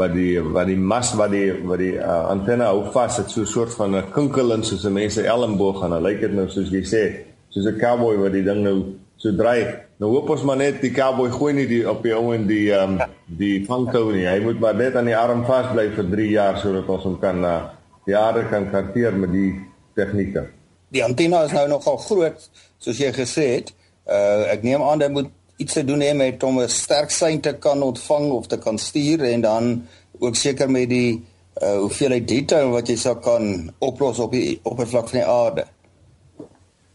wat 0.00 0.14
die 0.16 0.40
wat 0.40 0.68
die 0.70 0.78
mas 0.92 1.12
wat 1.18 1.32
die 1.34 1.50
wat 1.66 1.80
die 1.82 1.94
uh, 1.98 2.30
antenne 2.32 2.68
hou 2.70 2.86
vas 2.94 3.18
het 3.20 3.30
so 3.30 3.42
'n 3.42 3.52
soort 3.56 3.74
van 3.80 3.96
'n 3.96 4.10
kinkeling 4.16 4.64
soos 4.64 4.84
'n 4.86 4.92
mens 4.92 5.14
se 5.14 5.22
elmboog 5.22 5.80
gaan. 5.80 5.90
Dit 5.90 6.02
lyk 6.02 6.20
dit 6.20 6.32
nou 6.32 6.48
soos 6.48 6.70
jy 6.70 6.84
sê, 6.94 7.02
soos 7.48 7.66
'n 7.66 7.78
cowboy 7.78 8.16
wat 8.16 8.32
die 8.32 8.44
ding 8.44 8.62
nou 8.62 8.76
so 9.16 9.34
draai. 9.36 9.66
Nou 10.00 10.10
hoop 10.14 10.30
ons 10.30 10.42
maar 10.42 10.56
net 10.56 10.80
die 10.80 10.92
cowboy 10.92 11.30
gooi 11.30 11.52
nie 11.52 11.66
die 11.66 11.82
op 11.90 12.02
die 12.02 12.14
ou 12.14 12.32
en 12.34 12.46
die 12.46 12.70
um, 12.72 12.98
die 13.26 13.64
vangtou 13.66 14.12
nie. 14.12 14.26
Hy 14.26 14.40
moet 14.40 14.60
maar 14.60 14.74
net 14.74 14.96
aan 14.96 15.10
die 15.10 15.16
arm 15.16 15.44
vas 15.44 15.72
bly 15.72 15.90
vir 15.96 16.06
3 16.10 16.30
jaar 16.30 16.56
sodat 16.58 16.88
ons 16.88 17.04
hom 17.04 17.18
kan 17.20 17.44
uh, 17.44 17.58
jare 18.06 18.46
kan 18.48 18.70
karteer 18.70 19.12
met 19.12 19.32
die 19.32 19.52
tegnieke. 19.94 20.46
Die 20.88 21.04
antenne 21.04 21.44
is 21.44 21.52
nou 21.52 21.68
nogal 21.68 21.96
groot 21.96 22.50
soos 22.78 22.98
jy 22.98 23.12
gesê 23.12 23.46
het. 23.58 23.74
Uh 24.08 24.48
ek 24.54 24.62
neem 24.62 24.82
aan 24.82 24.98
dit 24.98 25.12
moet 25.12 25.28
iets 25.60 25.76
te 25.76 25.84
doen 25.84 26.00
hê 26.00 26.14
met 26.16 26.42
om 26.42 26.60
'n 26.60 26.68
sterk 26.68 27.10
sein 27.10 27.40
te 27.40 27.52
kan 27.52 27.82
ontvang 27.82 28.30
of 28.30 28.46
te 28.46 28.58
kan 28.58 28.78
stuur 28.78 29.20
en 29.20 29.40
dan 29.40 29.86
ook 30.18 30.36
seker 30.36 30.70
met 30.70 30.88
die 30.88 31.22
uh 31.62 31.78
hoeveelheid 31.78 32.28
detail 32.28 32.70
wat 32.70 32.88
jy 32.88 32.96
sou 32.96 33.16
kan 33.20 33.72
oplos 33.78 34.18
op 34.18 34.32
die 34.32 34.60
oppervlak 34.62 35.08
van 35.08 35.18
die 35.18 35.28
aarde. 35.28 35.64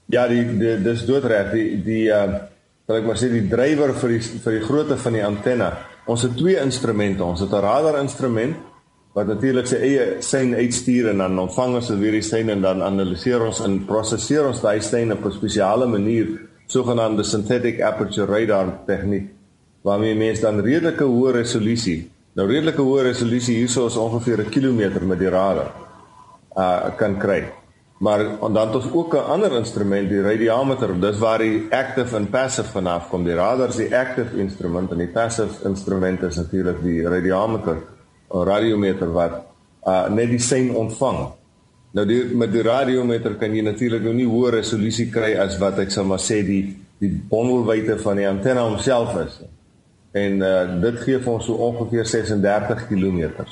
Ja, 0.06 0.28
die, 0.28 0.58
die 0.58 0.82
dis 0.82 1.06
doodreg. 1.06 1.52
Die 1.52 1.84
die 1.84 2.06
uh 2.10 2.34
wil 2.86 2.98
ek 2.98 3.06
maar 3.06 3.18
sê 3.18 3.30
die 3.30 3.48
drywer 3.50 3.94
vir 3.98 4.10
die 4.10 4.22
vir 4.22 4.60
die 4.60 4.66
grootte 4.66 4.98
van 4.98 5.14
die 5.14 5.26
antenne. 5.26 5.72
Ons 6.06 6.22
het 6.22 6.38
twee 6.38 6.58
instrumente. 6.62 7.24
Ons 7.24 7.40
het 7.40 7.52
'n 7.52 7.62
radar 7.62 8.00
instrument 8.02 8.56
wat 9.16 9.28
natuurlik 9.28 9.68
sy 9.68 9.76
eie 9.76 10.06
sein 10.20 10.54
uitstuur 10.54 11.10
en 11.10 11.18
dan 11.18 11.40
ontvang 11.40 11.76
ons 11.76 11.90
weer 11.90 12.12
die 12.12 12.22
sein 12.22 12.50
en 12.50 12.62
dan 12.62 12.82
analiseer 12.84 13.42
ons 13.42 13.62
en 13.64 13.86
prosesseer 13.88 14.48
ons 14.48 14.60
daai 14.62 14.82
sein 14.82 15.12
op 15.12 15.26
'n 15.26 15.32
spesiale 15.32 15.88
manier, 15.88 16.28
sogenaamde 16.68 17.24
synthetic 17.24 17.82
aperture 17.82 18.26
radar 18.26 18.72
tegniek, 18.86 19.30
waarmee 19.82 20.16
mens 20.16 20.42
dan 20.42 20.60
redelike 20.60 21.04
hoë 21.04 21.32
resolusie. 21.32 22.12
Nou 22.36 22.48
redelike 22.50 22.82
hoë 22.82 23.04
resolusie 23.12 23.56
hierso 23.62 23.86
is 23.88 23.98
ongeveer 23.98 24.42
'n 24.46 24.50
kilometer 24.50 25.06
met 25.06 25.20
die 25.20 25.30
radar 25.30 25.72
uh 26.58 26.96
kan 26.98 27.18
kry. 27.18 27.44
Maar 27.98 28.20
dan 28.40 28.68
het 28.68 28.76
ons 28.76 28.92
ook 28.94 29.14
'n 29.14 29.30
ander 29.32 29.56
instrument, 29.56 30.10
die 30.10 30.22
radiometer. 30.22 31.00
Dis 31.00 31.18
waar 31.20 31.38
die 31.38 31.66
active 31.70 32.16
en 32.16 32.30
passive 32.30 32.72
vanaf 32.72 33.10
kom. 33.10 33.24
Die 33.24 33.34
radar 33.34 33.70
is 33.70 33.76
die 33.76 33.98
active 33.98 34.38
instrument 34.38 34.92
en 34.92 34.98
die 34.98 35.08
passive 35.08 35.68
instrument 35.68 36.22
is 36.22 36.36
natuurlik 36.36 36.82
die 36.82 37.08
radiometer. 37.08 37.78
'n 38.30 38.44
radiometer 38.44 39.12
wat 39.12 39.32
uh 39.88 40.10
net 40.10 40.30
die 40.30 40.40
sein 40.40 40.76
ontvang. 40.76 41.34
Nou 41.96 42.04
die 42.08 42.20
met 42.36 42.52
die 42.52 42.64
radiometer 42.66 43.38
kan 43.40 43.54
jy 43.56 43.64
natuurlik 43.64 44.04
nou 44.04 44.14
nie 44.18 44.28
hoë 44.28 44.58
resolusie 44.58 45.08
kry 45.14 45.34
as 45.40 45.56
wat 45.62 45.80
ek 45.80 45.94
sou 45.94 46.04
maar 46.08 46.20
sê 46.20 46.42
die 46.44 46.64
die 47.00 47.12
bondelwyte 47.32 47.98
van 48.00 48.20
die 48.20 48.28
antenne 48.28 48.64
homself 48.64 49.16
is. 49.22 49.38
En 50.16 50.44
uh 50.44 50.82
dit 50.84 51.00
gee 51.04 51.22
vir 51.24 51.34
ons 51.34 51.48
so 51.48 51.56
ongeveer 51.70 52.08
36 52.12 52.88
km. 52.92 53.46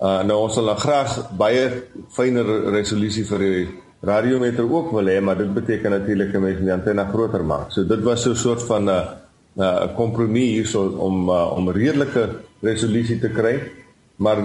Uh 0.00 0.22
nou 0.24 0.40
ons 0.46 0.56
sal 0.56 0.72
graag 0.80 1.16
baie 1.36 1.68
fyner 2.16 2.48
resolusie 2.72 3.24
vir 3.28 3.44
die 3.44 3.66
radiometer 4.04 4.64
ook 4.68 4.90
wil 4.92 5.08
hê, 5.08 5.20
maar 5.20 5.38
dit 5.40 5.52
beteken 5.54 5.90
natuurlik 5.90 6.34
'n 6.34 6.40
mens 6.40 6.58
moet 6.58 6.66
die 6.66 6.76
antenne 6.76 7.06
groter 7.12 7.44
maak. 7.44 7.70
So 7.72 7.84
dit 7.84 8.02
was 8.02 8.22
so 8.22 8.30
'n 8.30 8.36
soort 8.36 8.62
van 8.62 8.84
'n 8.84 8.88
uh, 8.88 9.04
'n 9.56 9.62
uh, 9.62 9.96
kompromie 9.96 10.56
hierso 10.56 10.88
om 10.98 11.28
uh, 11.28 11.52
om 11.56 11.70
redelike 11.70 12.28
resolusie 12.60 13.20
te 13.20 13.28
kry 13.28 13.60
maar 14.16 14.38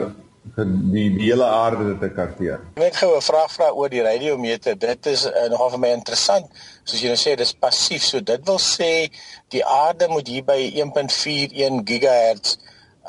die 0.56 1.10
die 1.18 1.28
hele 1.30 1.46
aarde 1.46 1.98
te 2.00 2.10
karteer. 2.16 2.60
Ek 2.76 2.96
gou 3.02 3.16
'n 3.16 3.22
vraag 3.22 3.52
vra 3.52 3.70
oor 3.72 3.90
die 3.90 4.02
radiometer. 4.02 4.78
Dit 4.78 5.06
is 5.06 5.26
uh, 5.26 5.48
nogal 5.50 5.70
vir 5.70 5.80
my 5.80 5.92
interessant. 5.98 6.48
Soos 6.84 7.02
jy 7.02 7.08
nou 7.08 7.20
sê, 7.20 7.36
dis 7.36 7.54
passief. 7.54 8.04
So 8.04 8.20
dit 8.20 8.46
wil 8.46 8.60
sê 8.60 9.10
die 9.50 9.66
aarde 9.66 10.08
moet 10.08 10.28
hier 10.28 10.44
by 10.44 10.60
1.41 10.76 11.84
GHz 11.86 12.58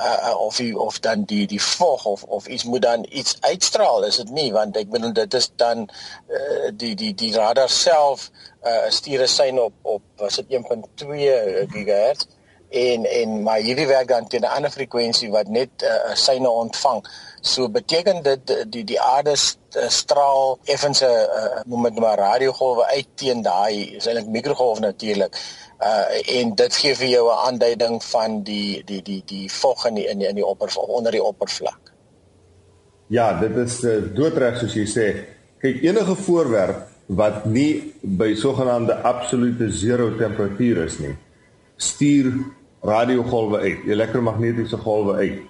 uh, 0.01 0.35
of 0.39 0.57
die, 0.57 0.79
of 0.79 1.01
dan 1.01 1.25
die 1.25 1.47
die 1.47 1.63
vog 1.63 2.05
of 2.05 2.23
of 2.25 2.47
iets 2.47 2.65
moet 2.65 2.83
dan 2.83 3.07
iets 3.11 3.37
uitstraal, 3.41 4.05
is 4.05 4.17
dit 4.17 4.31
nie? 4.31 4.53
Want 4.53 4.77
ek 4.77 4.91
bedoel 4.91 5.13
dit 5.13 5.35
is 5.35 5.51
dan 5.57 5.89
uh, 6.29 6.71
die 6.73 6.95
die 6.95 7.15
die 7.15 7.33
radar 7.37 7.69
self 7.69 8.31
uh, 8.65 8.89
stuur 8.89 9.23
'n 9.23 9.29
sein 9.29 9.61
op 9.61 9.73
op 9.83 10.03
was 10.17 10.37
dit 10.37 10.47
1.2 10.49 11.67
GHz 11.73 12.27
en 12.71 13.05
en 13.05 13.43
maar 13.43 13.59
hierdie 13.59 13.87
werk 13.87 14.09
dan 14.09 14.27
teen 14.29 14.41
'n 14.41 14.55
ander 14.57 14.71
frekwensie 14.71 15.31
wat 15.31 15.49
net 15.49 15.71
uh, 15.83 16.15
syne 16.15 16.51
ontvang. 16.51 17.05
So 17.41 17.69
beteken 17.69 18.23
dit 18.23 18.67
die 18.69 18.85
die 18.85 19.01
aarde 19.01 19.35
straal 19.89 20.59
effens 20.65 21.03
'n 21.03 21.05
uh, 21.05 21.63
noem 21.65 21.83
dit 21.83 21.99
maar 21.99 22.19
radiogolwe 22.19 22.87
uit 22.87 23.07
teen 23.15 23.43
daai 23.43 23.97
is 23.97 24.07
eintlik 24.07 24.27
mikrogolf 24.27 24.79
natuurlik. 24.81 25.37
Uh 25.81 26.39
en 26.39 26.55
dit 26.55 26.77
gee 26.77 26.95
vir 26.95 27.07
jou 27.07 27.27
'n 27.29 27.47
aanduiding 27.47 28.05
van 28.05 28.43
die 28.43 28.83
die 28.85 29.03
die 29.03 29.23
die 29.27 29.53
vog 29.53 29.87
in 29.87 29.95
die 29.95 30.07
in 30.09 30.19
die, 30.19 30.29
in 30.29 30.35
die 30.35 30.47
oppervlak 30.47 30.89
onder 30.89 31.13
die 31.13 31.23
oppervlak. 31.23 31.93
Ja, 33.07 33.41
dit 33.41 33.57
is 33.57 33.83
uh, 33.83 34.15
doodreg 34.15 34.59
soos 34.59 34.75
jy 34.75 34.87
sê. 34.87 35.07
Kyk, 35.59 35.83
enige 35.83 36.15
voorwerp 36.15 36.87
wat 37.07 37.45
nie 37.45 37.95
by 38.01 38.35
sogenaamde 38.39 38.95
absolute 39.03 39.71
zero 39.71 40.17
temperatuur 40.17 40.85
is 40.85 40.99
nie, 40.99 41.17
stuur 41.77 42.33
radiogolwe 42.83 43.59
uit, 43.59 43.87
elektromagnetiese 43.87 44.77
golwe 44.77 45.15
uit. 45.15 45.41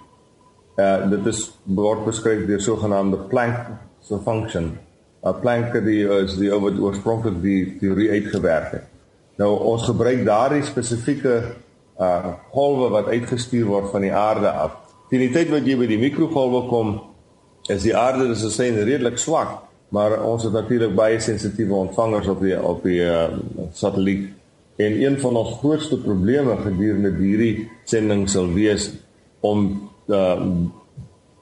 Uh 0.79 1.09
dit 1.11 1.25
is 1.31 1.41
word 1.63 2.05
beskryf 2.05 2.45
deur 2.47 2.61
sogenaamde 2.61 3.17
Planck 3.31 3.71
se 4.03 4.19
function. 4.23 4.71
Uh 5.23 5.33
Planck 5.41 5.75
die 5.85 6.03
is 6.21 6.37
die 6.39 6.51
oor 6.53 6.71
oorspronklik 6.89 7.41
die 7.43 7.77
teorie 7.79 8.09
uitgewerk 8.11 8.71
het. 8.71 8.87
Nou 9.39 9.51
ons 9.73 9.85
gebruik 9.87 10.25
daardie 10.25 10.63
spesifieke 10.63 11.41
uh 11.99 12.33
golwe 12.51 12.89
wat 12.89 13.11
uitgestuur 13.11 13.67
word 13.69 13.91
van 13.91 14.07
die 14.07 14.13
aarde 14.13 14.51
af. 14.51 14.77
Teen 15.09 15.25
die 15.27 15.33
tyd 15.33 15.51
wat 15.51 15.67
jy 15.67 15.75
by 15.77 15.87
die 15.89 15.99
mikrogolwe 15.99 16.65
kom, 16.69 16.93
is 17.69 17.83
die 17.83 17.95
aarde 17.95 18.29
dis 18.31 18.43
sê 18.55 18.71
redelik 18.71 19.19
swak, 19.19 19.59
maar 19.91 20.17
ons 20.23 20.43
het 20.47 20.53
natuurlik 20.55 20.95
baie 20.95 21.19
sensitiewe 21.19 21.75
ontvangers 21.75 22.29
op 22.31 22.39
die 22.41 22.55
op 22.57 22.83
die 22.87 23.01
uh, 23.03 23.27
satelliet 23.75 24.31
En 24.81 25.01
een 25.01 25.17
van 25.19 25.35
ons 25.35 25.57
grootste 25.59 25.97
probleme 26.01 26.57
gedurende 26.63 27.11
hierdie 27.19 27.69
sending 27.89 28.27
sal 28.29 28.51
wees 28.53 28.91
om 29.39 29.89
uh 30.07 30.37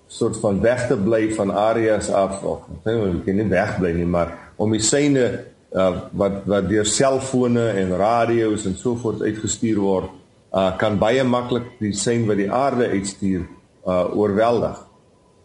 soort 0.10 0.39
van 0.41 0.58
weg 0.62 0.88
te 0.89 0.96
bly 0.98 1.27
van 1.38 1.51
areas 1.53 2.08
af 2.10 2.39
of 2.41 2.63
ek 2.81 3.19
kan 3.25 3.36
nie 3.38 3.46
weg 3.51 3.75
bly 3.77 3.91
nie, 3.93 4.08
maar 4.10 4.31
om 4.58 4.74
die 4.74 4.81
syne 4.81 5.25
uh 5.69 5.89
wat 6.17 6.39
wat 6.50 6.65
deur 6.69 6.88
selfone 6.89 7.67
en 7.77 7.93
radio's 7.98 8.65
en 8.65 8.74
so 8.77 8.96
voort 8.98 9.22
uitgestuur 9.22 9.77
word, 9.77 10.10
uh 10.50 10.72
kan 10.81 10.98
baie 10.98 11.24
maklik 11.24 11.67
die 11.77 11.93
sein 11.93 12.25
wat 12.25 12.41
die 12.41 12.50
aarde 12.50 12.89
uitstuur 12.89 13.46
uh 13.86 14.17
oorweldig. 14.17 14.81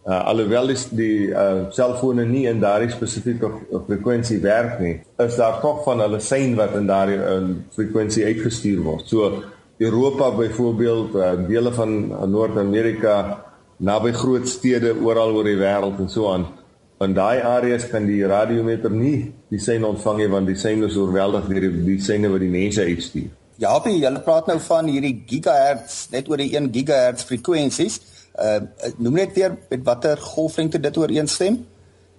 Uh, 0.05 0.19
alhoewel 0.29 0.69
is 0.69 0.83
die 0.93 1.31
uh, 1.33 1.65
selfone 1.73 2.27
nie 2.29 2.43
in 2.45 2.59
daardie 2.61 2.91
spesifieke 2.93 3.49
frekwensie 3.87 4.37
werk 4.43 4.77
nie, 4.77 4.99
is 5.23 5.39
daar 5.39 5.57
tog 5.63 5.79
van 5.87 6.03
hulle 6.03 6.19
sein 6.21 6.53
wat 6.59 6.75
in 6.77 6.85
daardie 6.85 7.17
uh, 7.17 7.39
frekwensie 7.73 8.27
uitgestuur 8.27 8.83
word. 8.85 9.09
So 9.09 9.31
Europa 9.81 10.29
byvoorbeeld, 10.37 11.17
uh, 11.17 11.31
dele 11.49 11.73
van 11.73 11.97
Noord-Amerika, 12.29 13.15
naby 13.81 14.13
groot 14.13 14.45
stede 14.47 14.93
oral 14.93 15.33
oor 15.39 15.49
die 15.49 15.57
wêreld 15.57 15.97
en 15.99 16.13
so 16.13 16.29
aan. 16.29 16.45
In 17.01 17.17
daai 17.17 17.41
areas 17.41 17.89
kan 17.89 18.05
die 18.05 18.21
radiometer 18.29 18.93
nie 18.93 19.33
die 19.49 19.59
sein 19.59 19.83
ontvang 19.83 20.21
nie 20.21 20.29
want 20.31 20.47
die 20.47 20.55
sein 20.55 20.85
is 20.85 20.95
oorweldig 20.95 21.49
deur 21.49 21.65
die, 21.65 21.81
die 21.89 21.97
seine 22.01 22.29
wat 22.29 22.45
die 22.45 22.53
mense 22.53 22.85
uitstuur. 22.85 23.33
Ja, 23.57 23.73
jy 23.83 24.11
praat 24.23 24.47
nou 24.51 24.59
van 24.59 24.89
hierdie 24.91 25.15
gigahertz, 25.27 26.09
net 26.11 26.29
oor 26.29 26.37
die 26.37 26.53
1 26.53 26.69
gigahertz 26.75 27.25
frekwensies. 27.25 28.01
Uh 28.35 28.59
noem 28.97 29.13
net 29.13 29.33
weer 29.33 29.57
met 29.69 29.83
watter 29.83 30.17
golflengte 30.17 30.79
dit 30.79 30.97
ooreenstem 30.97 31.61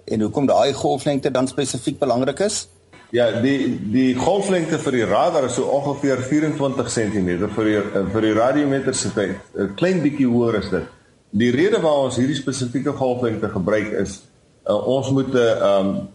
en 0.05 0.21
hoekom 0.21 0.47
daai 0.47 0.73
golflengte 0.73 1.31
dan 1.31 1.49
spesifiek 1.49 1.99
belangrik 1.99 2.39
is? 2.41 2.69
Ja, 3.11 3.41
die 3.41 3.77
die 3.93 4.15
golflengte 4.19 4.79
vir 4.83 4.93
die 4.93 5.05
radar 5.05 5.45
is 5.47 5.55
so 5.55 5.69
ongeveer 5.71 6.23
24 6.27 6.89
cm 6.91 7.29
vir 7.55 7.69
die 7.69 8.05
vir 8.15 8.25
die 8.25 8.33
radiometer 8.33 8.95
se 8.95 9.13
tyd. 9.15 9.37
'n 9.55 9.75
Klein 9.77 10.01
bietjie 10.03 10.27
hoër 10.27 10.59
is 10.63 10.71
dit. 10.71 10.89
Die 11.31 11.51
rede 11.51 11.81
waarom 11.81 12.09
ons 12.09 12.17
hierdie 12.17 12.39
spesifieke 12.39 12.93
golflengte 12.93 13.49
gebruik 13.49 13.93
is 13.93 14.23
uh, 14.69 14.87
ons 14.87 15.11
moet 15.11 15.33
'n 15.35 15.37
uh, 15.37 15.79
um 15.79 16.09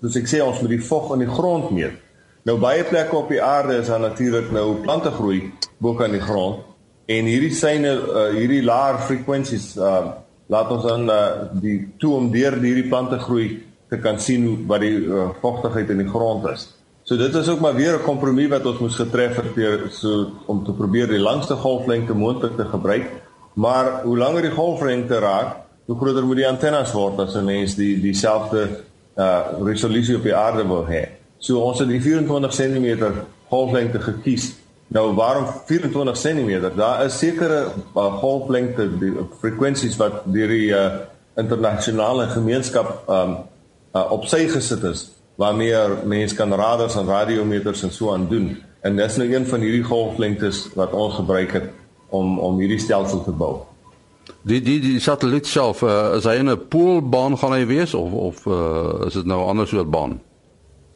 soos 0.00 0.16
ek 0.16 0.28
sê 0.28 0.42
ons 0.42 0.60
moet 0.60 0.70
die 0.70 0.82
vog 0.82 1.12
in 1.12 1.24
die 1.24 1.30
grond 1.30 1.70
meet. 1.70 1.96
Nou 2.44 2.58
baie 2.58 2.84
plekke 2.84 3.16
op 3.16 3.28
die 3.28 3.42
aarde 3.42 3.78
is 3.80 3.88
daar 3.88 4.00
natuurlik 4.00 4.50
nou 4.52 4.82
plante 4.82 5.10
groei 5.10 5.52
bo 5.78 5.94
kan 5.94 6.12
die 6.12 6.20
grond 6.20 6.73
En 7.06 7.26
hierdie 7.28 7.52
syne 7.52 7.90
uh, 8.00 8.28
hierdie 8.32 8.62
laer 8.64 9.00
frekwensies 9.08 9.74
uh 9.76 10.20
laat 10.52 10.68
ons 10.68 10.82
dan 10.84 11.08
uh, 11.08 11.18
die 11.56 11.78
toe 11.96 12.10
om 12.18 12.26
deur 12.28 12.58
hierdie 12.60 12.84
plante 12.90 13.16
groei 13.22 13.62
te 13.88 13.96
kan 13.96 14.18
sien 14.20 14.42
hoe 14.44 14.58
wat 14.68 14.82
die 14.84 14.98
uh, 15.00 15.30
vogtigheid 15.40 15.88
in 15.94 16.02
die 16.02 16.10
grond 16.10 16.44
is. 16.50 16.66
So 17.08 17.16
dit 17.16 17.32
is 17.40 17.48
ook 17.48 17.62
maar 17.64 17.74
weer 17.74 17.96
'n 17.96 18.04
kompromie 18.04 18.48
wat 18.52 18.66
ons 18.66 18.78
moes 18.78 18.96
getref 19.00 19.40
het 19.40 19.92
so 19.92 20.26
om 20.46 20.64
te 20.64 20.72
probeer 20.72 21.08
die 21.08 21.18
langste 21.18 21.54
golflengte 21.54 22.14
moontlik 22.14 22.56
te 22.56 22.64
gebruik. 22.64 23.08
Maar 23.54 24.02
hoe 24.04 24.18
langer 24.18 24.42
die 24.42 24.50
golflengte 24.50 25.18
raak, 25.18 25.56
hoe 25.86 25.96
groter 25.96 26.24
moet 26.24 26.36
die 26.36 26.48
antennes 26.48 26.92
word 26.92 27.18
as 27.18 27.34
'n 27.34 27.44
mens 27.44 27.74
die 27.74 28.00
dieselfde 28.00 28.68
uh 29.16 29.40
resolusie 29.64 30.16
op 30.16 30.22
die 30.22 30.36
aarde 30.36 30.66
wil 30.66 30.86
hê. 30.86 31.08
So 31.38 31.60
ons 31.60 31.78
het 31.78 31.88
die 31.88 32.00
24 32.00 32.52
cm 32.52 33.12
golflengte 33.48 34.00
gekies 34.00 34.54
Nou 34.88 35.14
waarom 35.14 35.46
24 35.66 36.18
cm? 36.18 36.76
Daar 36.76 37.04
is 37.04 37.18
sekere 37.18 37.72
uh, 37.96 38.14
golflengte, 38.20 38.98
die 38.98 39.12
frekwensies 39.40 39.96
wat 39.96 40.22
deur 40.24 40.48
die 40.48 40.70
uh, 40.70 40.84
internasionale 41.36 42.28
gemeenskap 42.30 43.08
um 43.08 43.36
uh, 43.94 44.10
op 44.12 44.26
sy 44.30 44.44
gesit 44.50 44.82
is 44.84 45.08
waarmee 45.40 45.74
mense 46.06 46.34
kan 46.34 46.52
radars 46.54 46.94
en 46.96 47.06
radiometers 47.06 47.82
en 47.82 47.90
so 47.92 48.12
aan 48.12 48.28
doen. 48.30 48.52
En 48.86 48.96
dis 48.96 49.16
nou 49.16 49.34
een 49.34 49.46
van 49.46 49.60
hierdie 49.60 49.82
golflengtes 49.82 50.68
wat 50.74 50.92
ons 50.92 51.14
gebruik 51.14 51.52
het 51.52 51.70
om 52.08 52.38
om 52.38 52.58
hierdie 52.58 52.78
stelsel 52.78 53.24
te 53.24 53.34
bou. 53.34 53.56
Die 54.42 54.60
die 54.62 54.78
die 54.80 55.00
satelliet 55.00 55.46
self 55.46 55.82
uh, 55.82 56.14
is 56.18 56.28
hy 56.28 56.36
in 56.42 56.50
'n 56.50 56.68
poolbaan 56.68 57.38
gaan 57.38 57.52
hy 57.52 57.66
wees 57.66 57.94
of 57.94 58.12
of 58.12 58.46
uh, 58.46 59.06
is 59.06 59.18
dit 59.18 59.26
nou 59.26 59.40
'n 59.42 59.48
ander 59.48 59.66
soort 59.66 59.90
baan? 59.90 60.20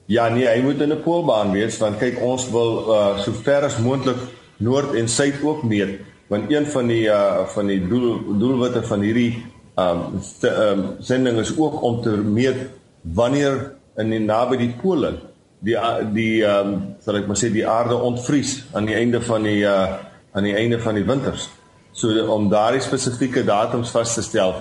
Ja, 0.09 0.29
nee, 0.33 0.47
hy 0.49 0.63
moet 0.65 0.81
in 0.81 0.93
'n 0.93 1.03
poolbaan 1.05 1.51
wees 1.53 1.77
want 1.79 1.99
kyk 2.01 2.21
ons 2.25 2.47
wil 2.51 2.89
uh 2.89 3.19
so 3.21 3.33
ver 3.33 3.65
as 3.65 3.77
moontlik 3.77 4.17
noord 4.57 4.95
en 4.95 5.09
suid 5.09 5.43
ook 5.45 5.63
meet 5.63 6.01
want 6.33 6.53
een 6.53 6.67
van 6.67 6.87
die 6.87 7.05
uh 7.13 7.45
van 7.45 7.67
die 7.67 7.89
doel 7.89 8.39
doelwitte 8.39 8.83
van 8.83 9.05
hierdie 9.05 9.45
um 9.77 10.01
um 10.49 10.81
sending 11.01 11.39
is 11.39 11.53
ook 11.59 11.83
om 11.83 12.01
te 12.03 12.17
meet 12.17 12.57
wanneer 13.03 13.75
in 13.97 14.11
die 14.11 14.23
naby 14.25 14.57
die 14.57 14.73
pole 14.81 15.13
die 15.61 15.77
die 16.13 16.41
um 16.45 16.97
sal 17.05 17.21
ek 17.21 17.29
maar 17.29 17.37
sê 17.37 17.53
die 17.53 17.69
aarde 17.69 18.01
ontvries 18.01 18.65
aan 18.73 18.89
die 18.89 18.97
einde 18.97 19.21
van 19.21 19.43
die 19.43 19.61
uh 19.61 19.93
aan 20.33 20.45
die 20.45 20.57
einde 20.57 20.79
van 20.79 20.95
die 20.95 21.05
winters. 21.05 21.51
So 21.93 22.09
om 22.33 22.49
daardie 22.49 22.81
spesifieke 22.81 23.45
datums 23.45 23.91
vas 23.91 24.15
te 24.15 24.23
stel, 24.23 24.57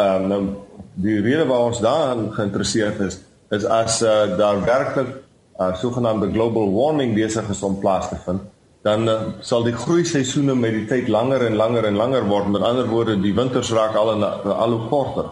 um 0.00 0.28
nou 0.28 0.42
die 0.94 1.20
rede 1.20 1.44
waarom 1.44 1.74
ons 1.74 1.84
daarin 1.84 2.32
geïnteresseerd 2.32 3.00
is 3.00 3.25
is 3.50 3.64
as 3.64 4.02
uh, 4.02 4.36
daar 4.38 4.60
werklik 4.64 5.14
uh, 5.60 5.74
sogenaamde 5.76 6.32
global 6.32 6.72
warming 6.72 7.14
besig 7.14 7.48
is 7.50 7.62
om 7.62 7.78
plaas 7.78 8.08
te 8.08 8.18
vind, 8.24 8.42
dan 8.86 9.08
uh, 9.08 9.16
sal 9.40 9.64
die 9.66 9.74
groei 9.74 10.04
seisoene 10.04 10.54
met 10.54 10.74
die 10.74 10.86
tyd 10.86 11.08
langer 11.08 11.46
en 11.46 11.56
langer 11.58 11.86
en 11.88 11.98
langer 11.98 12.26
word. 12.28 12.50
Met 12.54 12.62
ander 12.62 12.88
woorde, 12.90 13.18
die 13.20 13.34
winters 13.34 13.72
raak 13.74 13.96
al 13.98 14.14
en 14.16 14.26
al 14.26 14.76
hoe 14.76 14.88
korter. 14.90 15.30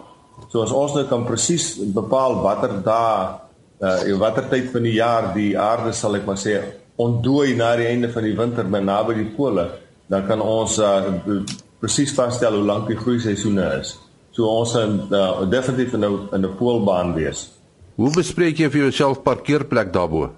So 0.50 0.62
as 0.62 0.73
ons 0.75 0.94
nou 0.94 1.04
kan 1.11 1.26
presies 1.26 1.75
bepaal 1.94 2.40
watter 2.42 2.80
dae 2.85 3.40
uh 3.85 4.16
watter 4.18 4.47
tyd 4.50 4.71
van 4.73 4.87
die 4.87 4.97
jaar 4.97 5.33
die 5.35 5.52
aarde 5.59 5.92
sal 5.92 6.14
ek 6.16 6.26
maar 6.26 6.38
sê 6.38 6.54
ontdooi 7.02 7.56
na 7.59 7.73
die 7.76 7.88
einde 7.90 8.09
van 8.14 8.23
die 8.23 8.37
winter 8.38 8.66
by 8.71 8.80
naby 8.80 9.16
die 9.18 9.30
pole, 9.37 9.66
dan 10.11 10.26
kan 10.28 10.42
ons 10.42 10.78
uh 10.78 11.42
presies 11.83 12.14
vasstel 12.16 12.54
hoe 12.56 12.64
lank 12.64 12.88
die 12.88 12.97
groei 12.97 13.18
seisoene 13.21 13.66
is. 13.80 13.97
So 14.35 14.49
ons 14.49 14.73
gaan 14.75 14.97
uh, 15.11 15.44
definitief 15.50 15.94
in 15.94 16.04
'n 16.04 16.28
in 16.33 16.47
'n 16.47 16.56
poolbaan 16.59 17.14
wees. 17.14 17.50
Hoe 17.94 18.10
bespreek 18.10 18.58
jy 18.58 18.68
vir 18.74 18.88
jouself 18.88 19.22
parkeerplek 19.22 19.92
daarbo? 19.94 20.32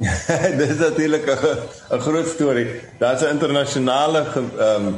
Dit 0.58 0.64
is 0.64 0.78
natuurlik 0.80 1.26
'n 1.28 2.00
groot 2.00 2.28
storie. 2.28 2.66
Daar's 2.98 3.22
'n 3.22 3.36
internasionale 3.36 4.24
ehm 4.24 4.86
um, 4.86 4.94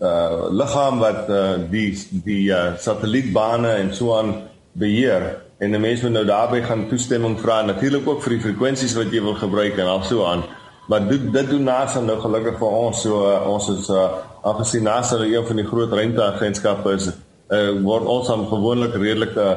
uh 0.00 0.50
liggaam 0.50 0.98
wat 0.98 1.28
uh, 1.28 1.54
die 1.70 1.98
die 2.24 2.50
uh, 2.50 2.74
satellietbane 2.78 3.68
en 3.68 3.94
so 3.94 4.16
aan 4.18 4.34
beheer 4.72 5.42
en 5.58 5.70
die 5.70 5.80
mense 5.80 6.02
moet 6.02 6.12
nou 6.12 6.24
daarbey 6.24 6.62
gaan 6.62 6.88
toestemming 6.88 7.38
vra 7.40 7.62
natuurlik 7.62 8.06
ook 8.08 8.22
vir 8.22 8.30
die 8.30 8.40
frekwensies 8.40 8.94
wat 8.94 9.12
jy 9.12 9.22
wil 9.22 9.34
gebruik 9.34 9.78
en 9.78 9.86
al 9.86 10.02
so 10.02 10.26
aan. 10.26 10.42
Maar 10.88 11.08
dit 11.08 11.32
dit 11.32 11.50
doen 11.50 11.62
NASA 11.62 12.00
nou 12.00 12.18
gelukkig 12.20 12.58
vir 12.58 12.68
ons 12.68 13.02
so 13.02 13.22
uh, 13.30 13.46
ons 13.46 13.68
is 13.68 13.88
uh, 13.88 14.08
afgesien 14.42 14.82
NASA 14.82 15.16
nou 15.16 15.30
een 15.30 15.46
van 15.46 15.56
die 15.56 15.66
groot 15.66 15.92
ruimteagentskappe 15.92 16.92
is 16.92 17.08
uh, 17.08 17.70
word 17.82 18.04
ons 18.04 18.26
dan 18.26 18.46
gewoonlik 18.46 18.94
redelik 18.94 19.36
uh, 19.36 19.50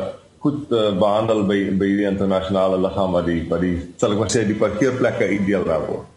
goed 0.48 0.72
uh, 0.72 0.92
behandel 1.00 1.44
by 1.48 1.60
by 1.80 1.90
die 2.02 2.08
internasionale 2.10 2.80
liggaam 2.84 3.16
wat 3.18 3.26
die 3.30 3.42
wat 3.52 3.64
die 3.66 3.76
sal 4.00 4.14
ek 4.16 4.22
maar 4.22 4.34
sê 4.34 4.46
die 4.48 4.60
parkeerplekke 4.66 5.32
uitdeel 5.34 5.68
daar 5.68 5.84
word. 5.88 6.14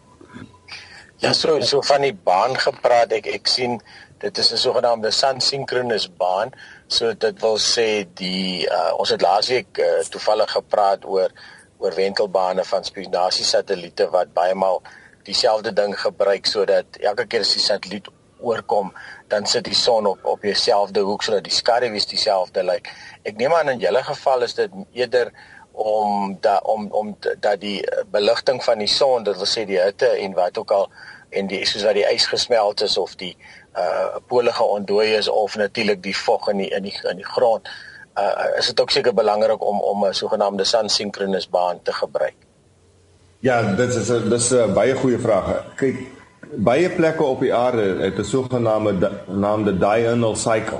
Ja, 1.21 1.33
so 1.37 1.59
so 1.61 1.81
van 1.85 2.05
die 2.07 2.15
baan 2.29 2.55
gepraat. 2.57 3.13
Ek 3.19 3.27
ek 3.29 3.49
sien 3.55 3.79
dit 4.23 4.37
is 4.43 4.51
'n 4.53 4.61
sogenaamde 4.63 5.11
sun-synchronous 5.11 6.07
baan. 6.23 6.53
So 6.87 7.13
dit 7.13 7.41
wil 7.41 7.57
sê 7.57 8.05
die 8.23 8.67
uh, 8.67 8.93
ons 8.97 9.09
het 9.09 9.21
laasweek 9.21 9.77
uh, 9.77 9.99
toevallig 10.15 10.51
gepraat 10.59 11.05
oor 11.05 11.29
oor 11.81 11.93
wentelbane 11.95 12.63
van 12.63 12.83
spinasie 12.83 13.45
satelliete 13.45 14.09
wat 14.09 14.33
baie 14.33 14.55
maal 14.55 14.81
dieselfde 15.25 15.73
ding 15.73 15.93
gebruik 15.99 16.45
sodat 16.45 16.85
elke 16.99 17.25
keer 17.25 17.45
as 17.45 17.53
die 17.53 17.63
satelliet 17.63 18.09
oorkom, 18.41 18.91
dan 19.31 19.47
sit 19.47 19.63
die 19.65 19.77
son 19.77 20.05
op 20.05 20.25
op 20.27 20.43
dieselfde 20.43 20.99
hoek 21.07 21.23
sodat 21.23 21.47
die 21.47 21.55
skaduwes 21.55 22.07
dieselfde 22.11 22.63
lyk. 22.67 22.91
Ek 23.23 23.39
neem 23.39 23.55
aan 23.55 23.73
in 23.73 23.79
julle 23.83 24.03
geval 24.03 24.43
is 24.47 24.55
dit 24.57 24.71
eerder 24.91 25.31
om 25.71 26.37
da 26.43 26.57
om 26.63 26.89
om 26.91 27.15
dat 27.39 27.59
die 27.61 27.79
beligting 28.11 28.63
van 28.63 28.83
die 28.83 28.91
son, 28.91 29.23
dit 29.23 29.37
wil 29.37 29.49
sê 29.49 29.65
die 29.65 29.79
hitte 29.79 30.09
en 30.25 30.35
wat 30.35 30.57
ook 30.59 30.71
al 30.71 30.89
en 31.29 31.47
die 31.47 31.63
soos 31.65 31.85
wat 31.87 31.95
die 31.95 32.07
ys 32.07 32.27
gesmelt 32.27 32.83
is 32.83 32.97
of 32.99 33.15
die 33.15 33.35
uh 33.79 34.19
pole 34.27 34.51
geontdooi 34.51 35.13
is 35.15 35.29
of 35.31 35.55
natuurlik 35.55 36.03
die 36.03 36.17
vog 36.17 36.49
in 36.51 36.63
die 36.65 36.69
in 36.75 36.83
die 36.83 36.95
in 37.09 37.23
die 37.23 37.31
grond. 37.35 37.69
Uh 38.19 38.57
is 38.59 38.67
dit 38.67 38.81
ook 38.81 38.91
seker 38.91 39.13
belangrik 39.13 39.63
om 39.63 39.79
om 39.81 40.05
'n 40.05 40.13
sogenaamde 40.13 40.63
sun-synchronous 40.63 41.49
baan 41.49 41.79
te 41.83 41.93
gebruik. 41.93 42.35
Ja, 43.39 43.61
dit 43.75 43.95
is 43.95 44.09
'n 44.09 44.29
dis 44.29 44.51
'n 44.51 44.73
baie 44.73 44.95
goeie 44.95 45.19
vraag. 45.19 45.75
Kyk, 45.75 45.97
baie 46.57 46.89
plekke 46.89 47.23
op 47.23 47.39
die 47.39 47.53
aarde 47.53 47.83
het 47.99 48.17
'n 48.17 48.23
sogenaamde 48.23 49.11
naamde 49.27 49.77
diurnal 49.77 50.35
cycle. 50.35 50.79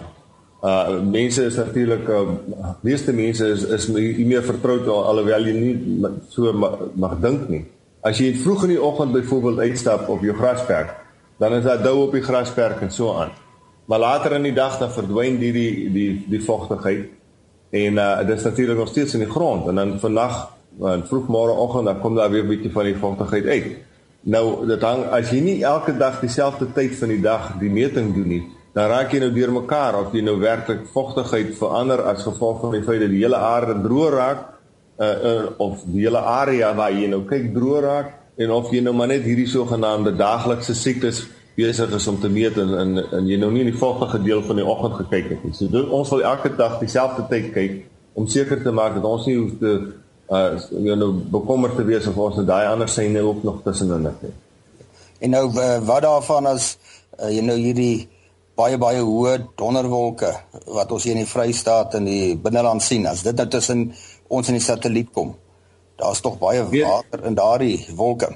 Uh 0.64 1.00
mense 1.02 1.44
is 1.44 1.56
natuurlik 1.56 2.08
uh, 2.08 2.22
meeste 2.82 3.14
mense 3.14 3.48
is 3.48 3.64
is 3.64 3.88
nie 3.88 4.26
meer 4.26 4.44
vertroud 4.44 4.88
alhoewel 4.88 5.46
jy 5.46 5.54
nie 5.54 5.98
so 6.30 6.54
mag, 6.54 6.78
mag 6.94 7.20
dink 7.20 7.50
nie. 7.50 7.66
As 8.02 8.18
jy 8.18 8.36
vroeg 8.36 8.64
in 8.64 8.70
die 8.70 8.82
oggend 8.82 9.12
byvoorbeeld 9.12 9.60
uitstap 9.60 10.10
op 10.10 10.22
jou 10.22 10.36
grasperk, 10.36 10.96
dan 11.38 11.54
is 11.54 11.64
daar 11.64 11.84
dou 11.84 12.04
op 12.04 12.12
die 12.12 12.22
grasperk 12.22 12.82
en 12.82 12.92
so 12.92 13.14
aan. 13.14 13.30
Maar 13.86 14.00
later 14.00 14.32
in 14.34 14.44
die 14.44 14.54
dag 14.54 14.78
dan 14.78 14.92
verdwyn 14.92 15.40
die 15.40 15.52
die 15.52 15.92
die 15.92 16.26
die 16.30 16.44
vogtigheid 16.44 17.10
en 17.70 17.94
uh 17.98 18.28
dit 18.28 18.38
is 18.38 18.44
natuurlik 18.44 18.78
nog 18.78 18.88
steeds 18.88 19.14
in 19.14 19.20
die 19.20 19.30
grond 19.30 19.68
en 19.68 19.76
dan 19.76 20.00
vannag 20.00 20.50
en 20.80 21.04
vroegmôre 21.08 21.56
oggend 21.58 21.86
dan 21.86 22.00
kom 22.00 22.16
daar 22.16 22.30
weer 22.30 22.44
'n 22.44 22.48
bietjie 22.48 22.72
van 22.72 22.84
die 22.84 22.96
vogtigheid 22.96 23.46
uit. 23.46 23.91
Nou 24.22 24.68
dit 24.70 24.84
hang 24.86 25.08
as 25.18 25.32
jy 25.34 25.40
nie 25.42 25.60
elke 25.66 25.96
dag 25.98 26.20
dieselfde 26.22 26.68
tyd 26.76 26.94
van 27.00 27.10
die 27.10 27.22
dag 27.22 27.56
die 27.62 27.72
meting 27.74 28.12
doen 28.14 28.28
nie, 28.30 28.44
dan 28.76 28.92
raak 28.92 29.14
jy 29.14 29.20
nou 29.24 29.32
deurmekaar 29.34 29.98
of 30.04 30.14
jy 30.14 30.22
nou 30.24 30.38
werklik 30.40 30.86
vogtigheid 30.94 31.56
verander 31.58 32.04
as 32.12 32.24
gevolg 32.24 32.62
van 32.62 32.78
die 32.78 32.86
feit 32.86 33.02
dat 33.02 33.12
die 33.12 33.24
hele 33.24 33.40
aarde 33.42 33.80
droog 33.82 34.14
raak 34.14 34.44
uh, 35.02 35.08
uh 35.10 35.50
of 35.58 35.82
die 35.90 36.06
hele 36.06 36.22
area 36.22 36.72
waar 36.78 36.94
jy 36.94 37.10
nou 37.12 37.24
kyk 37.28 37.50
droog 37.56 37.82
raak 37.84 38.14
en 38.38 38.54
of 38.56 38.70
jy 38.72 38.84
nou 38.86 38.94
maar 38.96 39.10
net 39.12 39.26
hierdie 39.26 39.50
sogenaamde 39.50 40.14
daaglikse 40.18 40.76
siektes 40.78 41.26
besig 41.58 41.92
is 41.98 42.08
om 42.08 42.20
te 42.22 42.30
meet 42.30 42.58
en 42.62 42.78
en, 42.80 43.02
en 43.18 43.28
jy 43.28 43.40
nou 43.42 43.52
nie 43.52 43.66
in 43.66 43.72
die 43.74 43.82
vogtige 43.82 44.22
deel 44.24 44.46
van 44.46 44.62
die 44.62 44.66
oggend 44.66 44.96
gekyk 45.02 45.34
het 45.34 45.44
nie. 45.44 45.54
So 45.58 45.68
dit, 45.68 45.90
ons 45.90 46.14
wil 46.14 46.24
elke 46.30 46.54
dag 46.56 46.78
dieselfde 46.80 47.26
tyd 47.30 47.52
kyk 47.58 47.82
om 48.14 48.28
seker 48.28 48.62
te 48.64 48.72
maak 48.72 48.96
dat 48.98 49.08
ons 49.08 49.28
nie 49.28 49.38
hoef 49.40 49.58
te 49.60 49.74
uh 50.32 50.56
jy 50.72 50.96
nou 50.96 51.12
bekommerd 51.34 51.76
te 51.76 51.84
wees 51.88 52.08
of 52.08 52.18
ons 52.18 52.40
net 52.40 52.48
daai 52.48 52.70
ander 52.70 52.90
syne 52.90 53.24
ook 53.28 53.44
nog 53.44 53.60
tussenin 53.66 54.08
het. 54.08 54.32
En 55.20 55.36
nou 55.36 55.46
uh, 55.52 55.78
wat 55.88 56.06
daarvan 56.08 56.48
as 56.54 56.78
uh, 57.20 57.30
jy 57.30 57.44
nou 57.46 57.58
hierdie 57.60 58.08
baie 58.56 58.78
baie 58.80 59.02
hoë 59.04 59.36
donderwolke 59.60 60.32
wat 60.78 60.92
ons 60.92 61.04
hier 61.04 61.18
in 61.18 61.26
die 61.26 61.30
Vrystaat 61.30 61.98
en 62.00 62.08
die 62.08 62.38
binneland 62.40 62.84
sien 62.84 63.08
as 63.12 63.26
dit 63.28 63.36
nou 63.36 63.48
tussen 63.52 63.90
ons 64.32 64.48
en 64.48 64.56
die 64.56 64.64
satelliet 64.64 65.12
kom. 65.12 65.36
Daar's 66.00 66.24
tog 66.24 66.40
baie 66.40 66.64
water 66.64 67.28
in 67.28 67.36
daardie 67.36 67.76
wolke. 67.98 68.32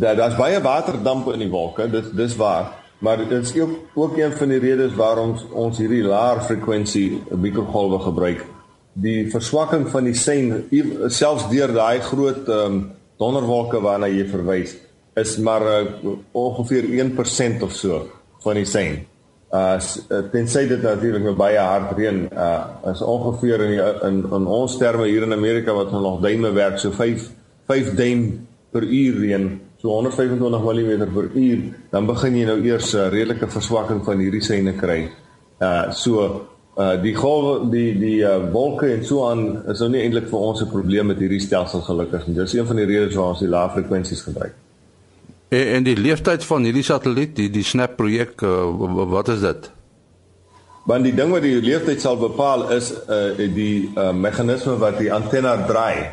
Daar 0.00 0.16
daar's 0.16 0.36
baie 0.36 0.60
waterdamp 0.64 1.28
in 1.32 1.44
die 1.44 1.52
wolke, 1.52 1.90
dit 1.92 2.08
dis 2.16 2.36
waar, 2.40 2.72
maar 3.04 3.20
dit 3.20 3.32
is 3.36 3.52
ook 3.60 3.94
ook 3.94 4.16
een 4.16 4.32
van 4.32 4.48
die 4.48 4.64
redes 4.64 4.96
waarom 4.96 5.36
ons 5.52 5.78
hierdie 5.78 6.04
laer 6.04 6.40
frekwensie 6.48 7.22
mikrogolwe 7.30 8.00
gebruik 8.08 8.44
die 8.96 9.26
verswakking 9.30 9.88
van 9.92 10.08
die 10.08 10.16
sein 10.16 10.64
selfs 11.12 11.48
deur 11.52 11.72
daai 11.76 12.00
groot 12.00 12.48
um, 12.48 12.78
donderwolke 13.20 13.80
waarna 13.84 14.08
jy 14.08 14.24
verwys 14.30 14.76
is 15.16 15.36
maar 15.40 15.64
uh, 15.64 16.14
ongeveer 16.36 16.88
1% 17.04 17.62
of 17.64 17.72
so 17.72 18.06
van 18.44 18.58
die 18.60 18.68
sein. 18.68 19.04
Uh 19.54 19.78
tensy 20.32 20.64
dit 20.66 20.82
natuurlik 20.82 21.22
met 21.22 21.36
baie 21.38 21.58
hard 21.62 21.92
reën 21.96 22.24
uh 22.34 22.90
is 22.90 23.00
ongeveer 23.00 23.62
in 23.64 23.70
die, 23.76 23.84
in 24.08 24.16
in 24.38 24.48
ons 24.50 24.74
terme 24.80 25.06
hier 25.06 25.22
in 25.22 25.32
Amerika 25.32 25.72
wat 25.72 25.92
ons 25.94 26.02
nog 26.02 26.18
duime 26.20 26.50
werk 26.52 26.80
so 26.82 26.90
5 26.90 27.28
5 27.70 27.92
duim 27.94 28.24
per 28.74 28.82
uur 28.82 29.20
reën 29.22 29.46
so 29.78 29.94
125 29.94 30.66
mm 30.66 31.14
per 31.14 31.30
uur 31.38 31.62
dan 31.94 32.10
begin 32.10 32.36
jy 32.36 32.44
nou 32.50 32.58
eers 32.58 32.92
'n 32.92 32.98
uh, 32.98 33.08
redelike 33.08 33.48
verswakking 33.48 34.04
van 34.04 34.18
hierdie 34.18 34.42
seine 34.42 34.74
kry. 34.74 35.08
Uh 35.62 35.92
so 35.92 36.42
Uh 36.76 36.92
die 37.00 37.14
golwe 37.16 37.70
die 37.72 37.94
die 37.96 38.18
uh, 38.20 38.36
wolke 38.52 38.90
en 38.92 39.04
so 39.04 39.24
aan 39.24 39.62
is 39.72 39.78
nou 39.80 39.88
nie 39.94 40.02
eintlik 40.04 40.26
vir 40.28 40.42
ons 40.44 40.60
'n 40.60 40.68
probleem 40.68 41.06
met 41.08 41.18
hierdie 41.18 41.40
stelsel 41.40 41.80
gelukkig 41.80 42.26
nie. 42.26 42.34
Dis 42.36 42.52
een 42.52 42.66
van 42.66 42.76
die 42.76 42.84
redes 42.84 43.14
waarom 43.14 43.32
ons 43.32 43.40
die 43.40 43.48
lae 43.48 43.70
frekwensies 43.72 44.20
gebruik. 44.22 44.52
En, 45.48 45.66
en 45.66 45.86
die 45.86 45.96
leeftyd 45.96 46.44
van 46.44 46.68
hierdie 46.68 46.84
satelliet, 46.84 47.32
die 47.36 47.48
die 47.50 47.64
SNAP 47.64 47.96
projek, 47.96 48.42
uh, 48.42 49.06
wat 49.08 49.28
is 49.28 49.40
dit? 49.40 49.70
Want 50.86 51.04
die 51.04 51.14
ding 51.14 51.32
wat 51.32 51.42
die 51.42 51.56
leeftyd 51.62 52.00
sal 52.00 52.18
bepaal 52.20 52.68
is 52.76 52.92
uh 52.92 53.32
die 53.54 53.88
uh 53.96 54.12
meganisme 54.12 54.76
wat 54.78 54.98
die 54.98 55.12
antenna 55.12 55.56
draai. 55.66 56.12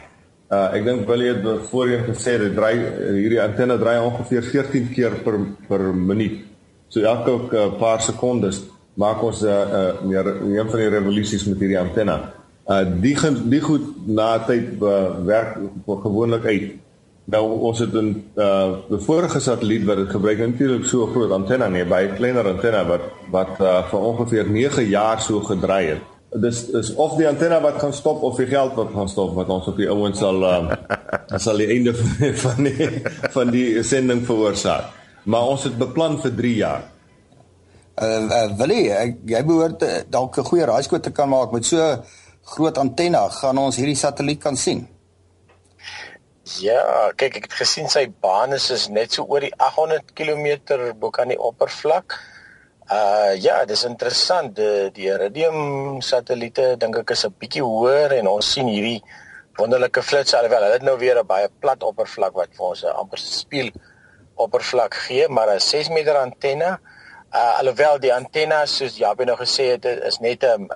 Uh 0.49 0.69
ek 0.80 0.86
dink 0.86 1.08
Willie 1.10 1.34
het 1.34 1.67
voorheen 1.69 2.08
gesê 2.08 2.39
dit 2.41 2.56
draai 2.56 2.78
hierdie 3.19 3.41
antenna 3.41 3.78
draai 3.78 3.99
ongeveer 3.99 4.47
14 4.47 4.89
keer 4.95 5.19
per 5.26 5.41
per 5.67 5.91
minuut. 5.93 6.39
So 6.88 7.02
elke 7.02 7.36
uh, 7.52 7.67
paar 7.78 8.02
sekondes 8.02 8.63
maak 8.93 9.23
ons 9.23 9.41
'n 9.41 9.45
uh, 9.47 9.51
uh, 9.51 10.01
meer 10.03 10.27
een 10.27 10.69
van 10.69 10.79
die 10.79 10.89
revolusies 10.89 11.45
met 11.45 11.60
hierdie 11.60 11.79
antenna. 11.79 12.34
Uh 12.67 12.86
die 13.01 13.17
die 13.49 13.62
goed 13.62 14.08
na 14.08 14.39
tyd 14.39 14.82
uh, 14.82 15.25
werk 15.25 15.58
gewoonlik 15.86 16.45
uit. 16.45 16.71
Nou 17.25 17.60
ons 17.60 17.79
het 17.79 17.93
'n 17.93 18.23
uh 18.36 18.71
die 18.89 18.97
vorige 18.97 19.39
satelliet 19.39 19.86
wat 19.86 19.97
dit 19.97 20.10
gebruik 20.10 20.39
natuurlik 20.39 20.86
so 20.86 21.06
groot 21.06 21.32
antenna 21.32 21.67
nie, 21.67 21.86
baie 21.86 22.13
kleiner 22.13 22.47
antenna 22.47 22.86
wat 22.86 23.01
wat 23.32 23.60
uh, 23.60 23.84
vir 23.89 23.99
ongeveer 23.99 24.49
9 24.49 24.89
jaar 24.89 25.21
so 25.21 25.39
gedraai 25.39 25.86
het. 25.88 26.01
dis 26.41 26.69
is 26.69 26.93
of 26.95 27.15
die 27.17 27.27
antenne 27.27 27.60
wat 27.62 27.79
gaan 27.82 27.93
stop 27.93 28.21
of 28.21 28.38
die 28.38 28.47
geld 28.49 28.73
wat 28.73 28.89
gaan 28.93 29.10
stop 29.10 29.36
wat 29.36 29.49
ons 29.53 29.67
op 29.69 29.77
die 29.77 29.89
ouens 29.89 30.19
sal 30.19 30.41
uh, 30.43 30.71
sal 31.38 31.58
die 31.62 31.69
einde 31.75 31.93
van 32.45 32.63
die 32.63 32.89
van 33.36 33.51
die 33.53 33.84
sending 33.84 34.25
veroorsaak. 34.25 34.89
Maar 35.23 35.53
ons 35.56 35.63
het 35.63 35.77
beplan 35.77 36.17
vir 36.21 36.36
3 36.36 36.56
jaar. 36.56 36.92
Uh, 37.93 38.25
uh 38.25 38.49
Willie, 38.58 38.89
jy 39.29 39.39
behoort 39.45 39.84
uh, 39.86 40.01
dalk 40.10 40.38
'n 40.41 40.47
goeie 40.49 40.65
raaiskoot 40.65 41.03
te 41.03 41.12
kan 41.13 41.29
maak 41.29 41.51
met 41.53 41.65
so 41.65 41.77
groot 42.53 42.77
antenne 42.77 43.21
gaan 43.29 43.58
ons 43.58 43.77
hierdie 43.77 43.95
satelliet 43.95 44.41
kan 44.41 44.58
sien. 44.58 44.88
Ja, 46.58 47.13
kyk 47.15 47.38
ek 47.38 47.43
het 47.45 47.53
gesien 47.53 47.89
sy 47.89 48.08
baan 48.10 48.53
is, 48.58 48.71
is 48.73 48.88
net 48.89 49.13
so 49.13 49.23
oor 49.29 49.45
die 49.45 49.53
800 49.58 50.10
km 50.17 50.58
bo 50.97 51.12
kan 51.12 51.29
die 51.29 51.38
oppervlak. 51.38 52.17
Uh 52.89 53.38
ja, 53.38 53.62
dis 53.65 53.86
interessant. 53.86 54.56
Die, 54.56 54.89
die 54.97 55.06
Iridium 55.13 56.01
satelliete 56.01 56.73
dink 56.82 56.97
ek 56.97 57.13
is 57.13 57.25
'n 57.25 57.36
bietjie 57.38 57.62
hoër 57.62 58.17
en 58.17 58.27
ons 58.27 58.51
sien 58.53 58.67
hierdie 58.67 59.03
wonderlike 59.62 60.01
flits 60.01 60.34
alhoewel 60.34 60.65
hulle 60.65 60.79
het 60.82 60.89
nou 60.89 60.97
weer 60.97 61.21
'n 61.21 61.27
baie 61.27 61.47
plat 61.62 61.84
oppervlak 61.84 62.34
wat 62.34 62.58
vir 62.58 62.65
ons 62.65 62.84
'n 62.84 62.97
amper 62.97 63.19
spieël 63.19 63.69
oppervlak 64.36 64.93
gee, 65.06 65.29
maar 65.29 65.53
'n 65.53 65.60
6 65.60 65.89
meter 65.89 66.17
antenne. 66.17 66.73
Uh 66.82 66.92
alhoewel 67.34 68.00
die 68.00 68.13
antenne 68.13 68.62
soos 68.69 68.98
Jabie 69.00 69.26
nou 69.26 69.38
gesê 69.39 69.74
het 69.74 69.86
is 69.86 70.19
net 70.22 70.43
'n 70.43 70.69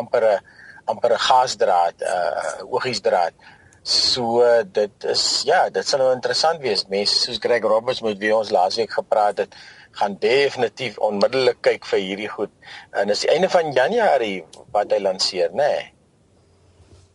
amper 0.00 0.24
'n 0.24 0.40
amper 0.88 1.12
'n 1.12 1.24
gasdraad, 1.28 1.94
uh, 2.02 2.72
oogiesdraad. 2.72 3.34
So 3.82 4.44
dit 4.72 5.04
is 5.04 5.42
ja, 5.44 5.68
dit 5.70 5.86
sal 5.86 5.98
nou 5.98 6.12
interessant 6.14 6.60
wees. 6.60 6.86
Mense 6.88 7.14
soos 7.14 7.38
Greg 7.40 7.62
Roberts 7.62 8.00
met 8.00 8.18
wie 8.18 8.34
ons 8.36 8.50
laasweek 8.50 8.90
gepraat 8.92 9.38
het, 9.38 9.54
gaan 9.92 10.16
definitief 10.20 10.98
onmiddellik 10.98 11.60
kyk 11.60 11.86
vir 11.86 11.98
hierdie 11.98 12.28
goed. 12.28 12.50
En 12.92 13.06
dis 13.06 13.20
die 13.20 13.30
einde 13.30 13.48
van 13.48 13.72
Januarie 13.72 14.44
wat 14.72 14.92
hy 14.92 15.00
lanseer, 15.00 15.50
nê? 15.50 15.56
Nee. 15.56 15.92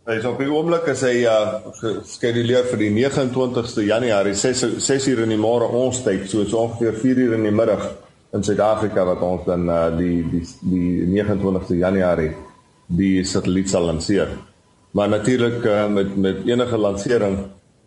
Hy 0.04 0.18
is 0.20 0.26
op 0.28 0.40
die 0.42 0.50
oomblik 0.52 0.88
as 0.92 1.02
hy 1.08 1.22
uh 1.24 1.62
geskeduleer 1.80 2.66
vir 2.68 2.82
die 2.82 2.90
29ste 2.92 3.86
Januarie 3.88 4.34
6 4.36 4.66
6 4.84 5.08
uur 5.14 5.22
in 5.24 5.32
die 5.32 5.40
môre 5.40 5.70
ons 5.80 6.02
tyd, 6.04 6.26
so 6.28 6.44
so 6.44 6.66
ongeveer 6.66 6.98
4 7.00 7.22
uur 7.24 7.36
in 7.38 7.48
die 7.48 7.56
middag 7.56 7.86
in 8.34 8.44
Suid-Afrika 8.44 9.06
wat 9.06 9.22
ons 9.22 9.46
dan 9.46 9.70
uh 9.70 9.90
die 9.98 10.24
die 10.30 10.44
die 10.62 11.06
29ste 11.14 11.78
Januarie 11.78 12.32
die 12.88 13.24
satelliet 13.24 13.70
sal 13.70 13.86
lanseer. 13.90 14.34
Maar 14.92 15.10
natuurlik 15.10 15.64
uh, 15.66 15.88
met 15.88 16.18
met 16.18 16.46
enige 16.46 16.78
lansering 16.78 17.38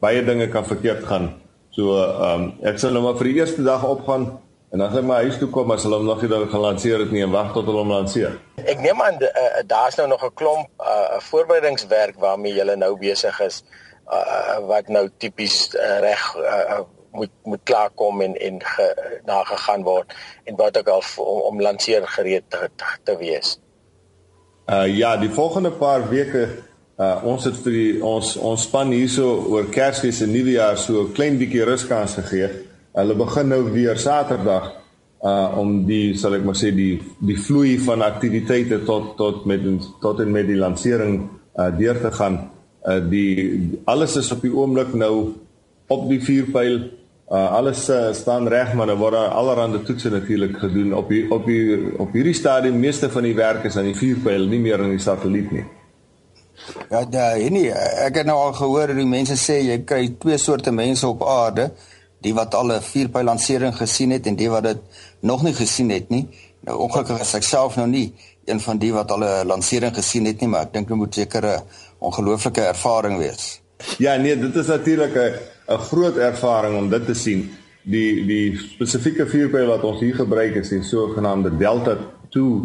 baie 0.00 0.24
dinge 0.24 0.48
kan 0.48 0.66
verkeerd 0.66 1.04
gaan. 1.04 1.32
So 1.70 1.98
ehm 1.98 2.42
um, 2.42 2.52
ek 2.62 2.78
sal 2.78 2.92
nou 2.92 3.02
maar 3.02 3.18
vir 3.18 3.32
die 3.32 3.38
eerste 3.42 3.62
dag 3.62 3.84
opgaan 3.84 4.30
En 4.76 4.78
dan 4.82 4.90
sê 4.92 5.00
my 5.00 5.20
huis 5.22 5.38
toe 5.38 5.46
kom 5.48 5.70
as 5.70 5.84
hulle 5.86 6.00
hom 6.00 6.08
nog 6.08 6.18
nie 6.20 6.28
dan 6.28 6.48
gelanseer 6.50 7.04
het 7.04 7.12
nie 7.14 7.22
en 7.24 7.30
wag 7.30 7.52
tot 7.54 7.68
hulle 7.70 7.84
hom 7.84 7.92
lanseer. 7.94 8.34
Ek 8.66 8.80
neem 8.82 8.98
aan 9.00 9.20
uh, 9.22 9.44
daar's 9.70 9.94
nou 10.00 10.08
nog 10.10 10.24
'n 10.26 10.34
klomp 10.34 10.68
uh, 10.82 11.20
voorbereidingswerk 11.30 12.18
waarmee 12.18 12.52
jy 12.52 12.74
nou 12.74 12.96
besig 12.98 13.40
is 13.40 13.62
uh, 14.10 14.58
wat 14.66 14.88
nou 14.88 15.08
tipies 15.18 15.70
uh, 15.74 15.98
reg 16.02 16.24
uh, 16.36 16.80
moet 17.16 17.32
moet 17.42 17.62
klaarkom 17.68 18.20
en 18.26 18.36
en 18.48 18.60
ge, 18.62 18.86
nagegaan 19.24 19.84
word 19.86 20.14
en 20.44 20.56
wat 20.60 20.78
ook 20.78 20.88
al 20.94 21.02
om, 21.24 21.40
om 21.50 21.60
lanseer 21.60 22.06
gereed 22.16 22.44
te, 22.48 22.68
te, 22.76 22.92
te 23.04 23.16
wees. 23.20 23.56
Uh 24.66 24.86
ja, 24.90 25.16
die 25.16 25.30
volgende 25.30 25.70
paar 25.70 26.08
weke 26.10 26.48
uh 26.98 27.24
ons 27.28 27.44
het 27.44 27.58
vir 27.64 27.74
die, 27.76 27.90
ons 28.04 28.36
ons 28.36 28.62
span 28.68 28.90
hierso 28.94 29.28
oor 29.52 29.68
Kersfees 29.72 30.22
en 30.24 30.32
Nuwejaar 30.32 30.78
so 30.80 31.02
'n 31.04 31.12
klein 31.12 31.38
bietjie 31.38 31.64
ruskans 31.64 32.16
gegee. 32.20 32.48
Hulle 32.96 33.14
begin 33.14 33.48
nou 33.48 33.62
weer 33.72 33.98
Saterdag 34.00 34.72
uh 35.22 35.58
om 35.58 35.84
die 35.86 36.16
sal 36.16 36.34
ek 36.34 36.44
maar 36.44 36.58
sê 36.58 36.72
die 36.74 37.00
die 37.20 37.36
vloei 37.36 37.78
van 37.78 38.02
aktiwiteite 38.02 38.84
tot 38.84 39.16
tot 39.16 39.44
met 39.44 39.60
tot 40.00 40.20
en 40.20 40.32
met 40.32 40.46
die 40.46 40.58
lansering 40.58 41.28
uh 41.56 41.70
deur 41.78 42.00
te 42.00 42.10
gaan. 42.10 42.50
Uh 42.84 43.00
die 43.10 43.80
alles 43.84 44.16
is 44.16 44.32
op 44.32 44.42
die 44.42 44.52
oomblik 44.52 44.94
nou 44.94 45.34
op 45.88 46.08
die 46.08 46.20
vuurpyl. 46.20 46.80
Uh 47.26 47.52
alles 47.58 47.88
uh, 47.90 48.12
staan 48.14 48.48
reg 48.48 48.74
maar 48.78 48.86
daar 48.86 49.00
word 49.00 49.14
allerlei 49.14 49.82
toetse 49.82 50.10
natuurlik 50.10 50.58
gedoen 50.58 50.92
op 50.94 51.08
die 51.08 51.24
op 51.30 51.46
die 51.46 51.98
op 51.98 52.12
hierdie 52.12 52.34
stadium 52.34 52.78
meeste 52.78 53.10
van 53.10 53.22
die 53.22 53.34
werk 53.34 53.64
is 53.64 53.76
aan 53.76 53.88
die 53.90 53.96
vuurpyl 53.98 54.46
nie 54.46 54.60
meer 54.62 54.78
aan 54.78 54.94
die 54.94 55.02
satelliet 55.02 55.50
nie. 55.50 55.64
Ja, 56.90 57.02
daai 57.04 57.50
nee, 57.50 57.72
ek 58.06 58.20
het 58.20 58.30
nou 58.30 58.36
al 58.38 58.54
gehoor 58.54 58.94
die 58.94 59.08
mense 59.10 59.34
sê 59.34 59.58
jy 59.58 59.80
kry 59.84 60.14
twee 60.22 60.38
soorte 60.38 60.70
mense 60.70 61.08
op 61.08 61.24
aarde 61.26 61.72
die 62.22 62.34
wat 62.34 62.54
al 62.54 62.72
'n 62.76 62.86
vierpyl 62.92 63.26
lansering 63.26 63.74
gesien 63.74 64.14
het 64.14 64.26
en 64.26 64.36
die 64.36 64.50
wat 64.50 64.62
dit 64.62 64.78
nog 65.20 65.42
nie 65.42 65.54
gesien 65.54 65.90
het 65.90 66.08
nie. 66.08 66.28
Nou 66.60 66.78
ongelukkig 66.78 67.20
is 67.20 67.34
ek 67.34 67.42
self 67.42 67.76
nou 67.76 67.88
nie 67.88 68.14
een 68.44 68.60
van 68.60 68.78
die 68.78 68.92
wat 68.92 69.10
al 69.10 69.24
'n 69.24 69.46
lansering 69.46 69.94
gesien 69.94 70.24
het 70.26 70.40
nie, 70.40 70.48
maar 70.48 70.62
ek 70.62 70.72
dink 70.72 70.88
dit 70.88 70.96
moet 70.96 71.14
seker 71.14 71.44
'n 71.44 71.62
ongelooflike 71.98 72.60
ervaring 72.60 73.18
wees. 73.18 73.60
Ja, 73.98 74.16
nee, 74.16 74.38
dit 74.38 74.56
is 74.56 74.66
natuurlik 74.66 75.14
'n 75.14 75.55
'n 75.68 75.78
groot 75.90 76.16
ervaring 76.16 76.76
om 76.78 76.88
dit 76.88 77.06
te 77.06 77.14
sien. 77.14 77.50
Die 77.82 78.26
die 78.26 78.58
spesifieke 78.58 79.26
vierpyl 79.26 79.66
wat 79.66 79.84
ons 79.84 80.00
hier 80.00 80.14
gebruik 80.14 80.54
is 80.54 80.68
die 80.68 80.82
sogenaamde 80.82 81.56
Delta 81.56 81.96
2, 82.30 82.60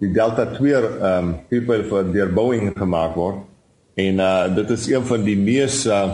die 0.00 0.12
Delta 0.12 0.46
2 0.46 0.74
ehm 0.74 1.28
um, 1.28 1.34
vierpyl 1.48 1.84
vir 1.88 2.12
deur 2.12 2.32
Boeing 2.32 2.72
gemaak 2.76 3.14
word. 3.14 3.44
En 3.94 4.20
uh 4.20 4.54
dit 4.54 4.70
is 4.70 4.88
een 4.88 5.04
van 5.04 5.24
die 5.24 5.36
mees 5.36 5.86
uh 5.86 6.04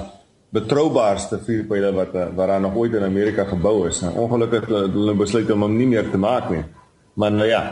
betroubaarste 0.48 1.38
vuurpyle 1.44 1.92
wat 1.92 2.14
eh, 2.14 2.26
wat 2.34 2.48
daar 2.48 2.60
nog 2.60 2.74
ooit 2.74 2.94
in 2.96 3.04
Amerika 3.04 3.44
gebou 3.44 3.88
is. 3.88 4.00
Nou, 4.00 4.14
ongelukkig 4.16 4.66
het 4.66 4.94
hulle 4.94 5.14
besluit 5.14 5.50
om 5.50 5.62
hom 5.66 5.76
nie 5.76 5.86
meer 5.86 6.08
te 6.10 6.18
maak 6.18 6.48
nie. 6.50 6.64
Maar 7.14 7.32
nou 7.32 7.48
ja, 7.48 7.62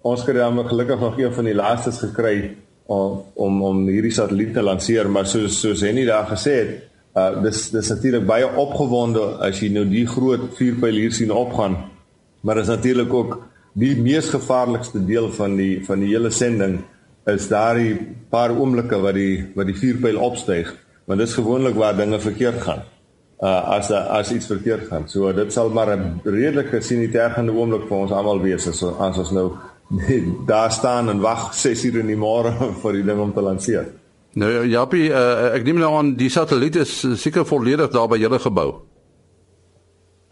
ons 0.00 0.24
het 0.26 0.36
dan 0.36 0.68
gelukkig 0.68 1.00
nog 1.00 1.18
een 1.18 1.32
van 1.32 1.44
die 1.44 1.54
laastes 1.54 1.98
gekry 1.98 2.56
om 2.86 3.22
om 3.34 3.62
om 3.62 3.84
hierdie 3.86 4.14
satelliet 4.14 4.54
te 4.54 4.62
lanseer, 4.62 5.10
maar 5.10 5.26
soos 5.26 5.60
soos 5.60 5.84
Henny 5.84 6.04
daar 6.04 6.26
gesê 6.26 6.54
het, 6.56 6.72
uh 7.14 7.42
dis 7.42 7.70
dis 7.70 7.88
natuurlik 7.92 8.26
baie 8.26 8.46
opgewonde 8.46 9.24
as 9.44 9.60
jy 9.60 9.68
nou 9.72 9.84
die 9.88 10.06
groot 10.08 10.46
vuurpyl 10.56 11.00
hier 11.02 11.12
sien 11.12 11.30
opgaan. 11.30 11.76
Maar 12.40 12.62
is 12.62 12.72
natuurlik 12.72 13.12
ook 13.12 13.34
die 13.72 13.94
mees 13.96 14.30
gevaarlikste 14.32 15.04
deel 15.04 15.28
van 15.32 15.56
die 15.56 15.84
van 15.84 16.00
die 16.00 16.12
hele 16.14 16.30
sending 16.30 16.80
is 17.26 17.48
daardie 17.48 17.98
paar 18.30 18.50
oomblikke 18.56 18.98
wat 19.00 19.14
die 19.14 19.44
wat 19.54 19.68
die 19.68 19.76
vuurpyl 19.76 20.18
opstyg 20.18 20.72
want 21.06 21.20
dit 21.20 21.28
is 21.28 21.36
gewoonlik 21.36 21.76
waar 21.76 21.96
dinge 21.96 22.20
verkeerd 22.20 22.60
gaan. 22.62 22.82
Uh 23.42 23.76
as 23.76 23.90
as 23.90 24.32
iets 24.32 24.46
verkeerd 24.46 24.88
gaan. 24.88 25.08
So 25.08 25.32
dit 25.32 25.52
sal 25.52 25.70
maar 25.70 25.96
'n 25.96 26.20
redelike 26.24 26.80
sinitergende 26.80 27.52
oomblik 27.52 27.88
vir 27.88 27.96
ons 27.96 28.12
almal 28.12 28.40
wees 28.40 28.68
as 28.68 28.82
as 28.82 29.18
ons 29.18 29.30
nou 29.30 29.52
daar 30.52 30.72
staan 30.72 31.08
en 31.08 31.20
wag 31.20 31.54
6 31.64 31.84
uur 31.84 31.98
in 31.98 32.06
die 32.06 32.16
môre 32.16 32.52
vir 32.82 32.92
die 32.92 33.04
ding 33.04 33.20
om 33.20 33.32
te 33.32 33.40
lanseer. 33.40 33.86
Nou 34.32 34.48
ja, 34.52 34.62
Jappie, 34.64 35.10
uh, 35.10 35.52
ek 35.52 35.66
neem 35.66 35.82
nou 35.82 35.90
aan 35.98 36.14
die 36.16 36.30
satelliet 36.32 36.78
is 36.80 36.92
seker 37.20 37.44
volledig 37.44 37.90
daar 37.92 38.08
by 38.08 38.16
julle 38.20 38.38
gebou. 38.40 38.68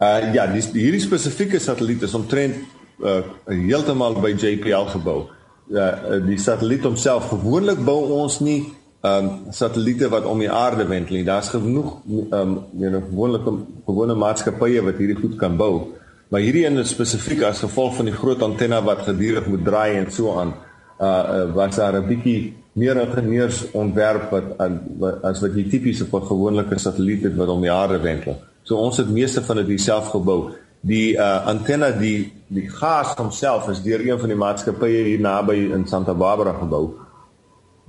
Uh 0.01 0.31
ja, 0.33 0.47
die 0.49 0.63
hierdie 0.73 1.03
spesifieke 1.03 1.59
satelliet 1.61 2.01
is 2.07 2.15
omtrent 2.17 2.57
uh 3.05 3.19
heeltemal 3.45 4.17
by 4.21 4.33
JPL 4.33 4.89
gebou. 4.95 5.27
Uh 5.69 6.17
die 6.25 6.39
satelliet 6.41 6.87
homself 6.87 7.29
gewoonlik 7.29 7.83
bou 7.85 7.99
ons 8.23 8.39
nie 8.41 8.61
ehm 9.01 9.27
um, 9.27 9.53
satelliete 9.53 10.09
wat 10.13 10.25
om 10.29 10.41
die 10.41 10.49
aarde 10.49 10.85
wentel. 10.89 11.23
Daar's 11.25 11.49
genoeg 11.53 11.93
ehm 12.05 12.33
um, 12.39 12.57
jy 12.77 12.89
know 12.89 13.05
gewone 13.05 13.39
gewone 13.85 14.15
maatskappye 14.15 14.81
wat 14.85 14.97
hierdie 14.97 15.17
goed 15.21 15.37
kan 15.37 15.57
bou. 15.57 15.93
Maar 16.29 16.41
hierdie 16.41 16.65
een 16.65 16.85
spesifiek 16.85 17.41
as 17.43 17.61
gevolg 17.61 17.95
van 17.95 18.09
die 18.09 18.17
groot 18.17 18.41
antenne 18.41 18.81
wat 18.81 19.05
gedurig 19.05 19.45
moet 19.45 19.65
draai 19.65 19.97
en 19.99 20.11
so 20.11 20.33
aan. 20.39 20.53
Uh, 20.97 21.07
uh 21.07 21.53
was 21.55 21.75
daar 21.75 22.01
'n 22.01 22.07
bietjie 22.07 22.53
meer 22.73 22.97
ingenieurs 23.01 23.65
ontwerp 23.75 24.31
wat 24.31 24.53
uh, 24.63 25.11
as 25.27 25.41
wat 25.43 25.55
jy 25.55 25.65
tipies 25.69 26.01
op 26.05 26.13
'n 26.21 26.27
gewone 26.27 26.65
satelliet 26.79 27.23
het 27.23 27.35
wat 27.35 27.49
om 27.49 27.61
die 27.61 27.71
aarde 27.71 27.99
wentel. 27.99 28.39
So 28.63 28.75
ons 28.75 28.97
het 28.97 29.09
meeste 29.09 29.41
van 29.41 29.65
dit 29.65 29.81
self 29.81 30.09
gebou. 30.09 30.51
Die 30.81 31.13
uh 31.13 31.45
antenne 31.47 31.97
die 31.99 32.31
die 32.47 32.69
gas 32.69 33.15
homself 33.15 33.69
is 33.69 33.83
deur 33.83 33.99
een 33.99 34.19
van 34.19 34.29
die 34.29 34.37
maatskappye 34.37 35.03
hier 35.03 35.19
naby 35.19 35.71
in 35.73 35.87
Santa 35.87 36.13
Barbara 36.13 36.53
gebou 36.53 36.97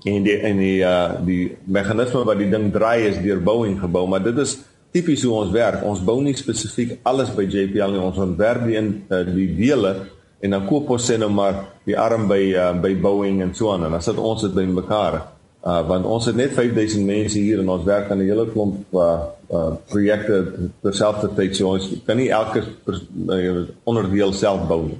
en 0.04 0.22
die 0.22 0.36
en 0.36 0.58
die 0.58 0.80
uh 0.82 1.12
die 1.24 1.56
meganisme 1.64 2.24
wat 2.24 2.38
die 2.38 2.50
ding 2.50 2.72
draai 2.72 3.08
is 3.08 3.20
deur 3.22 3.40
Boeing 3.42 3.78
gebou, 3.80 4.06
maar 4.08 4.22
dit 4.22 4.38
is 4.38 4.58
tipies 4.92 5.22
hoe 5.22 5.34
ons 5.34 5.52
werk. 5.54 5.84
Ons 5.84 6.02
bou 6.04 6.18
nie 6.22 6.34
spesifiek 6.36 6.98
alles 7.08 7.30
by 7.34 7.46
JPL 7.48 7.94
nie. 7.94 8.02
Ons 8.02 8.18
ontwerp 8.20 8.66
die 8.66 8.76
in 8.76 8.90
uh, 9.08 9.22
die 9.24 9.48
dele 9.56 9.94
en 10.42 10.56
dan 10.56 10.66
koop 10.66 10.90
ons 10.90 11.04
sê 11.10 11.18
nou 11.20 11.30
maar 11.30 11.60
die 11.86 11.98
arm 11.98 12.26
by 12.30 12.40
uh, 12.50 12.72
by 12.82 12.96
Boeing 12.98 13.42
en 13.44 13.54
so 13.54 13.70
aan 13.72 13.86
en 13.86 13.94
dan 13.94 14.02
sit 14.02 14.18
ons 14.18 14.42
dit 14.42 14.54
by 14.56 14.66
mekaar. 14.80 15.20
Uh 15.62 15.78
want 15.86 16.08
ons 16.10 16.26
het 16.26 16.36
net 16.36 16.56
5000 16.56 17.06
mense 17.06 17.38
hier 17.38 17.60
en 17.62 17.68
ons 17.70 17.84
werk 17.86 18.10
aan 18.10 18.18
'n 18.18 18.26
hele 18.26 18.48
klomp 18.50 18.96
uh, 18.98 19.20
uh 19.54 19.70
projekte 19.92 20.70
terselfdertyd 20.82 21.56
so 21.56 21.74
ons 21.76 21.86
kan 22.06 22.16
nie 22.16 22.30
elke 22.30 22.64
uh, 22.86 23.62
onderdeel 23.84 24.32
self 24.32 24.66
bou 24.66 24.82
nie. 24.88 24.98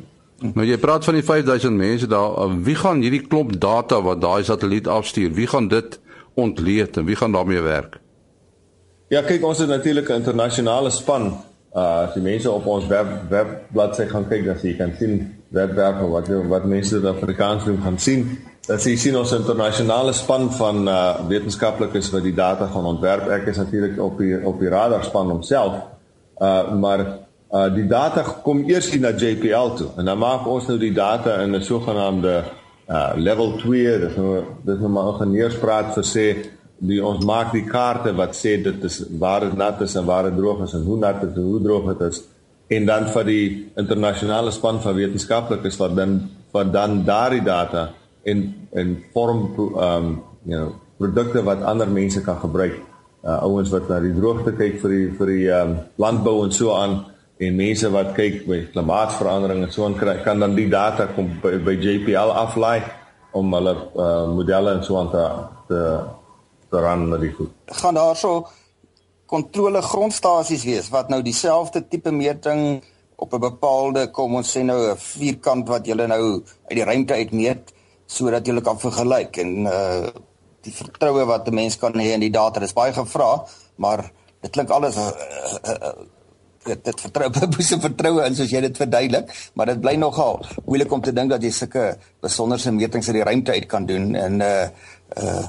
Nou 0.55 0.67
jy 0.67 0.79
praat 0.79 1.05
van 1.07 1.15
die 1.15 1.23
5000 1.23 1.77
mense 1.77 2.07
daar, 2.11 2.51
wie 2.67 2.75
gaan 2.75 3.03
hierdie 3.03 3.27
klomp 3.27 3.61
data 3.61 4.01
wat 4.03 4.21
daai 4.23 4.43
satelliet 4.45 4.89
afstuur, 4.91 5.31
wie 5.35 5.47
gaan 5.47 5.69
dit 5.69 6.01
ontleed 6.35 6.97
en 6.97 7.07
wie 7.07 7.17
gaan 7.17 7.33
daarmee 7.33 7.63
werk? 7.63 8.01
Ja, 9.13 9.23
kyk, 9.23 9.45
ons 9.45 9.59
het 9.59 9.69
natuurlik 9.69 10.09
'n 10.09 10.25
internasionale 10.25 10.91
span. 10.91 11.35
Uh 11.73 12.05
as 12.05 12.13
die 12.13 12.23
mense 12.23 12.51
op 12.53 12.67
ons 12.69 12.87
web 12.87 13.07
webbladsy 13.31 14.05
gaan 14.11 14.27
kyk, 14.29 14.45
dan 14.45 14.59
jy 14.61 14.75
kan 14.77 14.91
sien 14.99 15.23
webwerf 15.57 16.03
wat 16.13 16.29
wat 16.51 16.67
mense 16.69 16.99
dit 16.99 17.09
Afrikaans 17.09 17.65
doen 17.65 17.81
gaan 17.81 17.99
sien. 17.99 18.27
Dat 18.67 18.85
jy 18.85 18.93
sien 19.01 19.17
ons 19.17 19.33
internasionale 19.33 20.13
span 20.13 20.51
van 20.53 20.85
uh 20.89 21.25
wetenskaplikes 21.31 22.13
wat 22.13 22.27
die 22.29 22.35
data 22.37 22.69
gaan 22.75 22.91
ontwerp. 22.93 23.29
Ek 23.33 23.49
is 23.49 23.57
natuurlik 23.57 23.97
op 24.01 24.21
die 24.21 24.37
op 24.45 24.61
die 24.61 24.69
radar 24.69 25.05
span 25.05 25.33
homself. 25.33 25.81
Uh 26.37 26.75
maar 26.77 27.07
uh 27.53 27.69
die 27.75 27.87
data 27.89 28.23
kom 28.45 28.65
eers 28.69 28.93
in 28.93 29.07
na 29.07 29.17
JPL 29.17 29.77
toe 29.77 29.91
en 29.97 30.05
dan 30.05 30.19
maak 30.19 30.47
ons 30.49 30.69
nou 30.69 30.79
die 30.79 30.93
data 30.93 31.41
in 31.41 31.57
'n 31.57 31.63
sogenaamde 31.63 32.43
uh 32.89 33.13
level 33.17 33.57
2, 33.57 33.99
dis 33.99 34.17
nou 34.17 34.45
dis 34.65 34.79
nou 34.79 34.89
maar 34.93 35.15
ingenieurspraat 35.15 35.95
vir 35.95 36.05
sê 36.05 36.27
die 36.83 36.99
ons 37.05 37.23
maak 37.27 37.53
die 37.55 37.65
kaarte 37.69 38.13
wat 38.19 38.35
sê 38.35 38.57
dit 38.63 38.85
is 38.89 39.03
waar 39.23 39.47
dit 39.47 39.57
nat 39.59 39.81
is 39.85 39.95
en 39.99 40.07
waar 40.09 40.27
dit 40.29 40.39
droog 40.39 40.65
is 40.67 40.75
en 40.75 40.87
hoe 40.87 40.99
nat 40.99 41.21
dit 41.23 41.37
en 41.39 41.51
hoe 41.51 41.63
droog 41.63 41.91
dit 41.93 42.07
is. 42.09 42.23
En 42.73 42.87
dan 42.89 43.09
vir 43.15 43.29
die 43.29 43.45
internasionale 43.79 44.51
span 44.55 44.81
van 44.83 44.97
wetenskaplikes 44.99 45.79
wat 45.79 45.95
dan 45.97 46.17
wat 46.53 46.73
dan 46.73 47.03
daardie 47.07 47.45
data 47.45 47.91
in 48.25 48.69
in 48.73 48.97
vorm 49.13 49.45
um 49.59 50.09
you 50.45 50.57
know 50.57 50.73
produkte 50.99 51.43
wat 51.43 51.63
ander 51.63 51.89
mense 51.91 52.23
kan 52.23 52.41
gebruik. 52.41 52.81
Uh, 53.23 53.39
ouens 53.47 53.71
wat 53.71 53.89
na 53.89 54.01
die 54.03 54.15
droogte 54.15 54.53
kyk 54.59 54.81
vir 54.83 54.91
die 54.91 55.09
vir 55.19 55.31
die 55.31 55.47
um 55.55 55.77
landbou 56.03 56.43
en 56.45 56.53
so 56.53 56.75
aan 56.75 57.05
en 57.39 57.57
mense 57.59 57.91
wat 57.91 58.11
kyk 58.17 58.43
by 58.47 58.59
klimaatsverandering 58.75 59.63
en 59.63 59.71
so 59.71 59.87
aan 59.87 59.95
kry 59.99 60.17
kan 60.25 60.43
dan 60.43 60.57
die 60.59 60.69
data 60.71 61.07
kom 61.15 61.31
by, 61.43 61.55
by 61.63 61.77
JPL 61.79 62.35
aflaai 62.43 62.83
om 63.39 63.55
hulle 63.55 63.77
uh, 63.95 64.27
modelle 64.35 64.75
en 64.77 64.85
so 64.85 64.99
aan 64.99 65.11
te, 65.15 65.23
te 65.71 65.79
ran 66.81 67.09
met 67.09 67.21
die 67.21 67.33
goed. 67.33 67.51
Gaan 67.67 67.95
daar 67.95 68.17
so 68.17 68.47
kontrole 69.27 69.83
grondstasies 69.83 70.65
wees 70.65 70.89
wat 70.93 71.09
nou 71.09 71.23
dieselfde 71.23 71.89
tipe 71.89 72.11
meting 72.11 72.83
op 73.17 73.33
'n 73.35 73.41
bepaalde 73.41 74.11
kom 74.11 74.35
ons 74.35 74.57
sê 74.57 74.63
nou 74.63 74.91
'n 74.91 74.97
vierkant 74.97 75.69
wat 75.69 75.87
jy 75.87 75.95
nou 75.95 76.43
uit 76.69 76.77
die 76.77 76.85
ruimte 76.85 77.15
uitmeet 77.15 77.73
sodat 78.07 78.47
jy 78.47 78.61
kan 78.61 78.79
vergelyk 78.79 79.37
en 79.37 79.67
uh 79.67 80.07
die 80.63 80.75
vertroue 80.75 81.25
wat 81.27 81.49
'n 81.49 81.55
mens 81.55 81.77
kan 81.79 81.93
hê 81.93 82.13
in 82.15 82.21
die 82.21 82.31
data 82.31 82.61
is 82.61 82.73
baie 82.73 82.93
gevra, 82.93 83.45
maar 83.77 84.11
dit 84.41 84.51
klink 84.51 84.71
alles 84.71 84.97
uh, 84.97 85.11
uh, 85.69 85.71
uh, 85.71 85.93
dit 86.65 86.85
dit 86.85 87.01
vertrou 87.01 87.31
boese 87.57 87.81
vertroue 87.81 88.27
in 88.27 88.35
soos 88.35 88.51
jy 88.51 88.61
dit 88.61 88.77
verduidelik, 88.77 89.33
maar 89.55 89.67
dit 89.67 89.81
bly 89.81 89.95
nogal 89.97 90.39
moeilik 90.67 90.93
om 90.93 91.03
te 91.03 91.13
dink 91.13 91.31
dat 91.31 91.43
jy 91.43 91.51
sulke 91.51 91.99
besonderse 92.21 92.71
metings 92.71 93.09
uit 93.09 93.17
die 93.17 93.25
ruimte 93.25 93.53
uit 93.53 93.67
kan 93.67 93.87
doen 93.87 94.15
en 94.15 94.41
uh 94.41 94.69
uh 95.17 95.47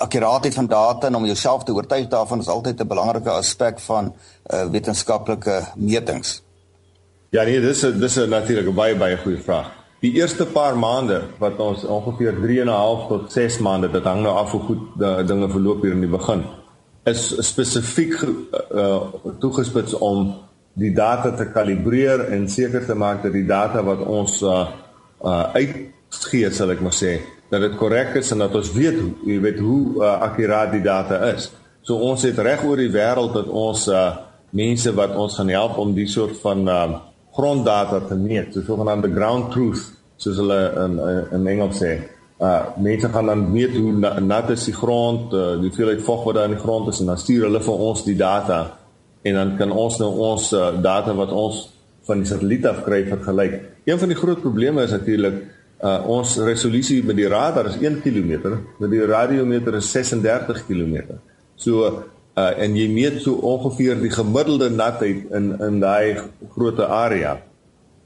akkuraatheid 0.00 0.54
van 0.54 0.66
data 0.66 1.06
en 1.06 1.14
om 1.14 1.24
jouself 1.24 1.64
te 1.64 1.74
oortuig 1.74 2.08
daarvan 2.08 2.40
is 2.40 2.48
altyd 2.48 2.80
'n 2.80 2.86
belangrike 2.86 3.30
aspek 3.30 3.80
van 3.80 4.14
uh, 4.46 4.64
wetenskaplike 4.70 5.62
metings. 5.76 6.42
Ja 7.30 7.44
nee, 7.44 7.60
dis 7.60 7.80
dis 7.80 8.16
'n 8.16 8.28
natuurlik 8.28 8.74
baie 8.74 8.96
baie 8.96 9.16
goeie 9.16 9.42
vraag. 9.42 9.70
Die 10.00 10.12
eerste 10.12 10.46
paar 10.46 10.78
maande 10.78 11.22
wat 11.38 11.58
ons 11.60 11.84
ongeveer 11.84 12.40
3 12.40 12.60
en 12.60 12.66
'n 12.66 12.72
half 12.72 13.08
tot 13.08 13.32
6 13.32 13.58
maande, 13.58 13.90
dit 13.90 14.04
hang 14.04 14.22
nou 14.22 14.34
af 14.36 14.50
hoe 14.50 14.60
goed 14.60 14.80
die 14.96 15.24
dinge 15.24 15.48
verloop 15.50 15.82
hier 15.82 15.92
in 15.92 16.00
die 16.00 16.08
begin, 16.08 16.44
is 17.04 17.36
spesifiek 17.48 18.14
uh, 18.74 19.02
toegespits 19.38 19.94
om 19.94 20.34
die 20.72 20.92
data 20.94 21.32
te 21.36 21.50
kalibreer 21.52 22.20
en 22.32 22.48
seker 22.48 22.86
te 22.86 22.94
maak 22.94 23.22
dat 23.22 23.32
die 23.32 23.46
data 23.46 23.82
wat 23.82 24.00
ons 24.00 24.42
uh, 24.42 24.68
uh, 25.24 25.54
uitgee, 25.54 26.50
sal 26.50 26.70
ek 26.70 26.80
maar 26.80 26.96
sê, 26.96 27.20
dat 27.50 27.64
dit 27.64 27.76
korrek 27.76 28.14
is 28.20 28.30
en 28.30 28.44
dat 28.44 28.54
ons 28.54 28.72
weet 28.72 28.98
jy 29.26 29.38
weet 29.42 29.58
hoe 29.58 29.80
uh, 29.98 30.12
akkuraat 30.28 30.72
die 30.76 30.84
data 30.84 31.18
is. 31.32 31.50
So 31.82 31.98
ons 32.06 32.22
het 32.22 32.38
reg 32.38 32.62
oor 32.64 32.78
die 32.78 32.92
wêreld 32.92 33.34
dat 33.34 33.48
ons 33.48 33.88
uh, 33.90 34.04
mense 34.54 34.92
wat 34.94 35.16
ons 35.18 35.36
gaan 35.38 35.50
help 35.50 35.78
om 35.82 35.94
die 35.96 36.08
soort 36.10 36.38
van 36.42 36.68
uh, 36.68 36.80
gronddata 37.34 38.02
te 38.08 38.16
meet, 38.18 38.54
so 38.54 38.66
sogenaamde 38.66 39.10
ground 39.14 39.52
truth, 39.54 39.82
soos 40.20 40.38
hulle 40.42 40.58
in 40.84 40.96
in 41.38 41.46
Engels 41.54 41.78
sê. 41.82 41.92
Uh 42.40 42.72
mense 42.80 43.08
gaan 43.12 43.28
dan 43.30 43.44
weet 43.52 43.76
hoe 43.76 44.20
nat 44.24 44.50
is 44.50 44.64
die 44.68 44.76
grond, 44.76 45.32
uh, 45.34 45.56
die 45.60 45.68
hoeveelheid 45.70 46.02
vog 46.06 46.24
wat 46.28 46.38
daar 46.38 46.50
in 46.50 46.56
die 46.56 46.62
grond 46.62 46.88
is 46.88 47.00
en 47.02 47.12
dan 47.12 47.20
stuur 47.20 47.48
hulle 47.48 47.62
vir 47.66 47.86
ons 47.90 48.04
die 48.06 48.16
data 48.16 48.60
en 49.22 49.36
dan 49.36 49.56
kan 49.58 49.72
ons 49.72 49.98
nou 50.00 50.10
ons 50.30 50.52
uh, 50.56 50.70
data 50.82 51.14
wat 51.14 51.32
ons 51.36 51.66
van 52.08 52.22
die 52.22 52.28
satelliet 52.28 52.66
af 52.66 52.82
kry 52.86 53.02
vergelyk. 53.08 53.58
Een 53.84 53.98
van 54.00 54.12
die 54.12 54.18
groot 54.18 54.40
probleme 54.40 54.82
is 54.86 54.94
natuurlik 54.96 55.42
Uh 55.80 55.96
ons 56.12 56.36
resolusie 56.44 57.00
met 57.04 57.16
die 57.16 57.28
radar 57.28 57.70
is 57.70 57.78
1 57.80 58.02
km, 58.04 58.56
met 58.78 58.90
die 58.92 59.04
radiometer 59.08 59.78
is 59.78 59.90
36 59.92 60.66
km. 60.66 61.16
So 61.56 61.88
uh 62.36 62.50
en 62.60 62.76
jy 62.76 62.88
meet 62.92 63.22
so 63.24 63.40
ongeveer 63.40 63.96
die 64.00 64.12
gemiddelde 64.12 64.68
natheid 64.70 65.30
in 65.32 65.54
in 65.60 65.80
daai 65.80 66.20
groot 66.54 66.80
area. 66.80 67.38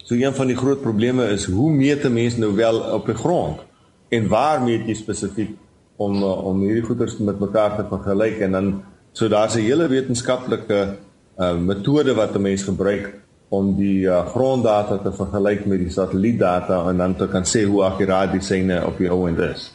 So 0.04 0.14
een 0.14 0.34
van 0.34 0.46
die 0.46 0.56
groot 0.56 0.82
probleme 0.82 1.26
is 1.32 1.48
hoe 1.50 1.72
meet 1.72 2.04
'n 2.04 2.12
mens 2.12 2.36
nou 2.36 2.54
wel 2.54 2.80
op 2.94 3.06
die 3.06 3.14
grond 3.14 3.60
en 4.08 4.28
waar 4.28 4.62
meet 4.62 4.86
jy 4.86 4.94
spesifiek 4.94 5.56
om 5.96 6.22
uh, 6.22 6.44
om 6.44 6.60
hierdie 6.60 6.86
goeders 6.86 7.18
met 7.18 7.40
mekaar 7.40 7.76
te 7.76 7.84
vergelyk 7.90 8.38
en 8.38 8.52
dan 8.52 8.82
so 9.12 9.28
daar's 9.28 9.56
'n 9.56 9.66
hele 9.66 9.88
wetenskaplike 9.88 10.96
uh 11.38 11.56
metode 11.58 12.14
wat 12.14 12.34
'n 12.34 12.42
mens 12.42 12.62
gebruik 12.62 13.23
om 13.48 13.74
die 13.76 14.06
uh, 14.08 14.26
gronddata 14.26 14.98
te 15.02 15.12
vergelyk 15.12 15.66
met 15.66 15.78
die 15.78 15.90
satellietdata 15.90 16.88
en 16.90 17.02
dan 17.02 17.16
te 17.16 17.28
kan 17.28 17.44
sê 17.44 17.64
hoe 17.68 17.84
akkuraat 17.84 18.32
die 18.32 18.42
syne 18.42 18.86
op 18.86 18.98
die 18.98 19.10
ouend 19.10 19.38
is. 19.38 19.72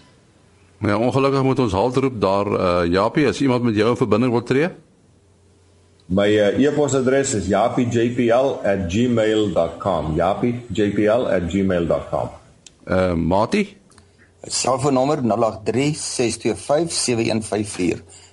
Maar 0.80 0.92
ja, 0.92 0.98
ongelukkig 0.98 1.44
moet 1.44 1.60
ons 1.60 1.74
halt 1.74 1.96
roep 1.96 2.22
daar 2.22 2.48
uh, 2.48 2.92
Japie 2.92 3.28
as 3.28 3.42
iemand 3.42 3.64
met 3.64 3.76
jou 3.76 3.90
in 3.90 3.98
verbinding 4.00 4.32
wil 4.32 4.44
tree. 4.44 4.70
My 6.10 6.34
uh, 6.34 6.58
e-posadres 6.58 7.38
is 7.38 7.46
japiejpl@gmail.com. 7.48 10.16
japiejpl@gmail.com. 10.16 12.30
Uh 12.88 13.14
Mati? 13.14 13.78
Selfoonnommer 14.42 15.22
0836257154. 15.22 15.24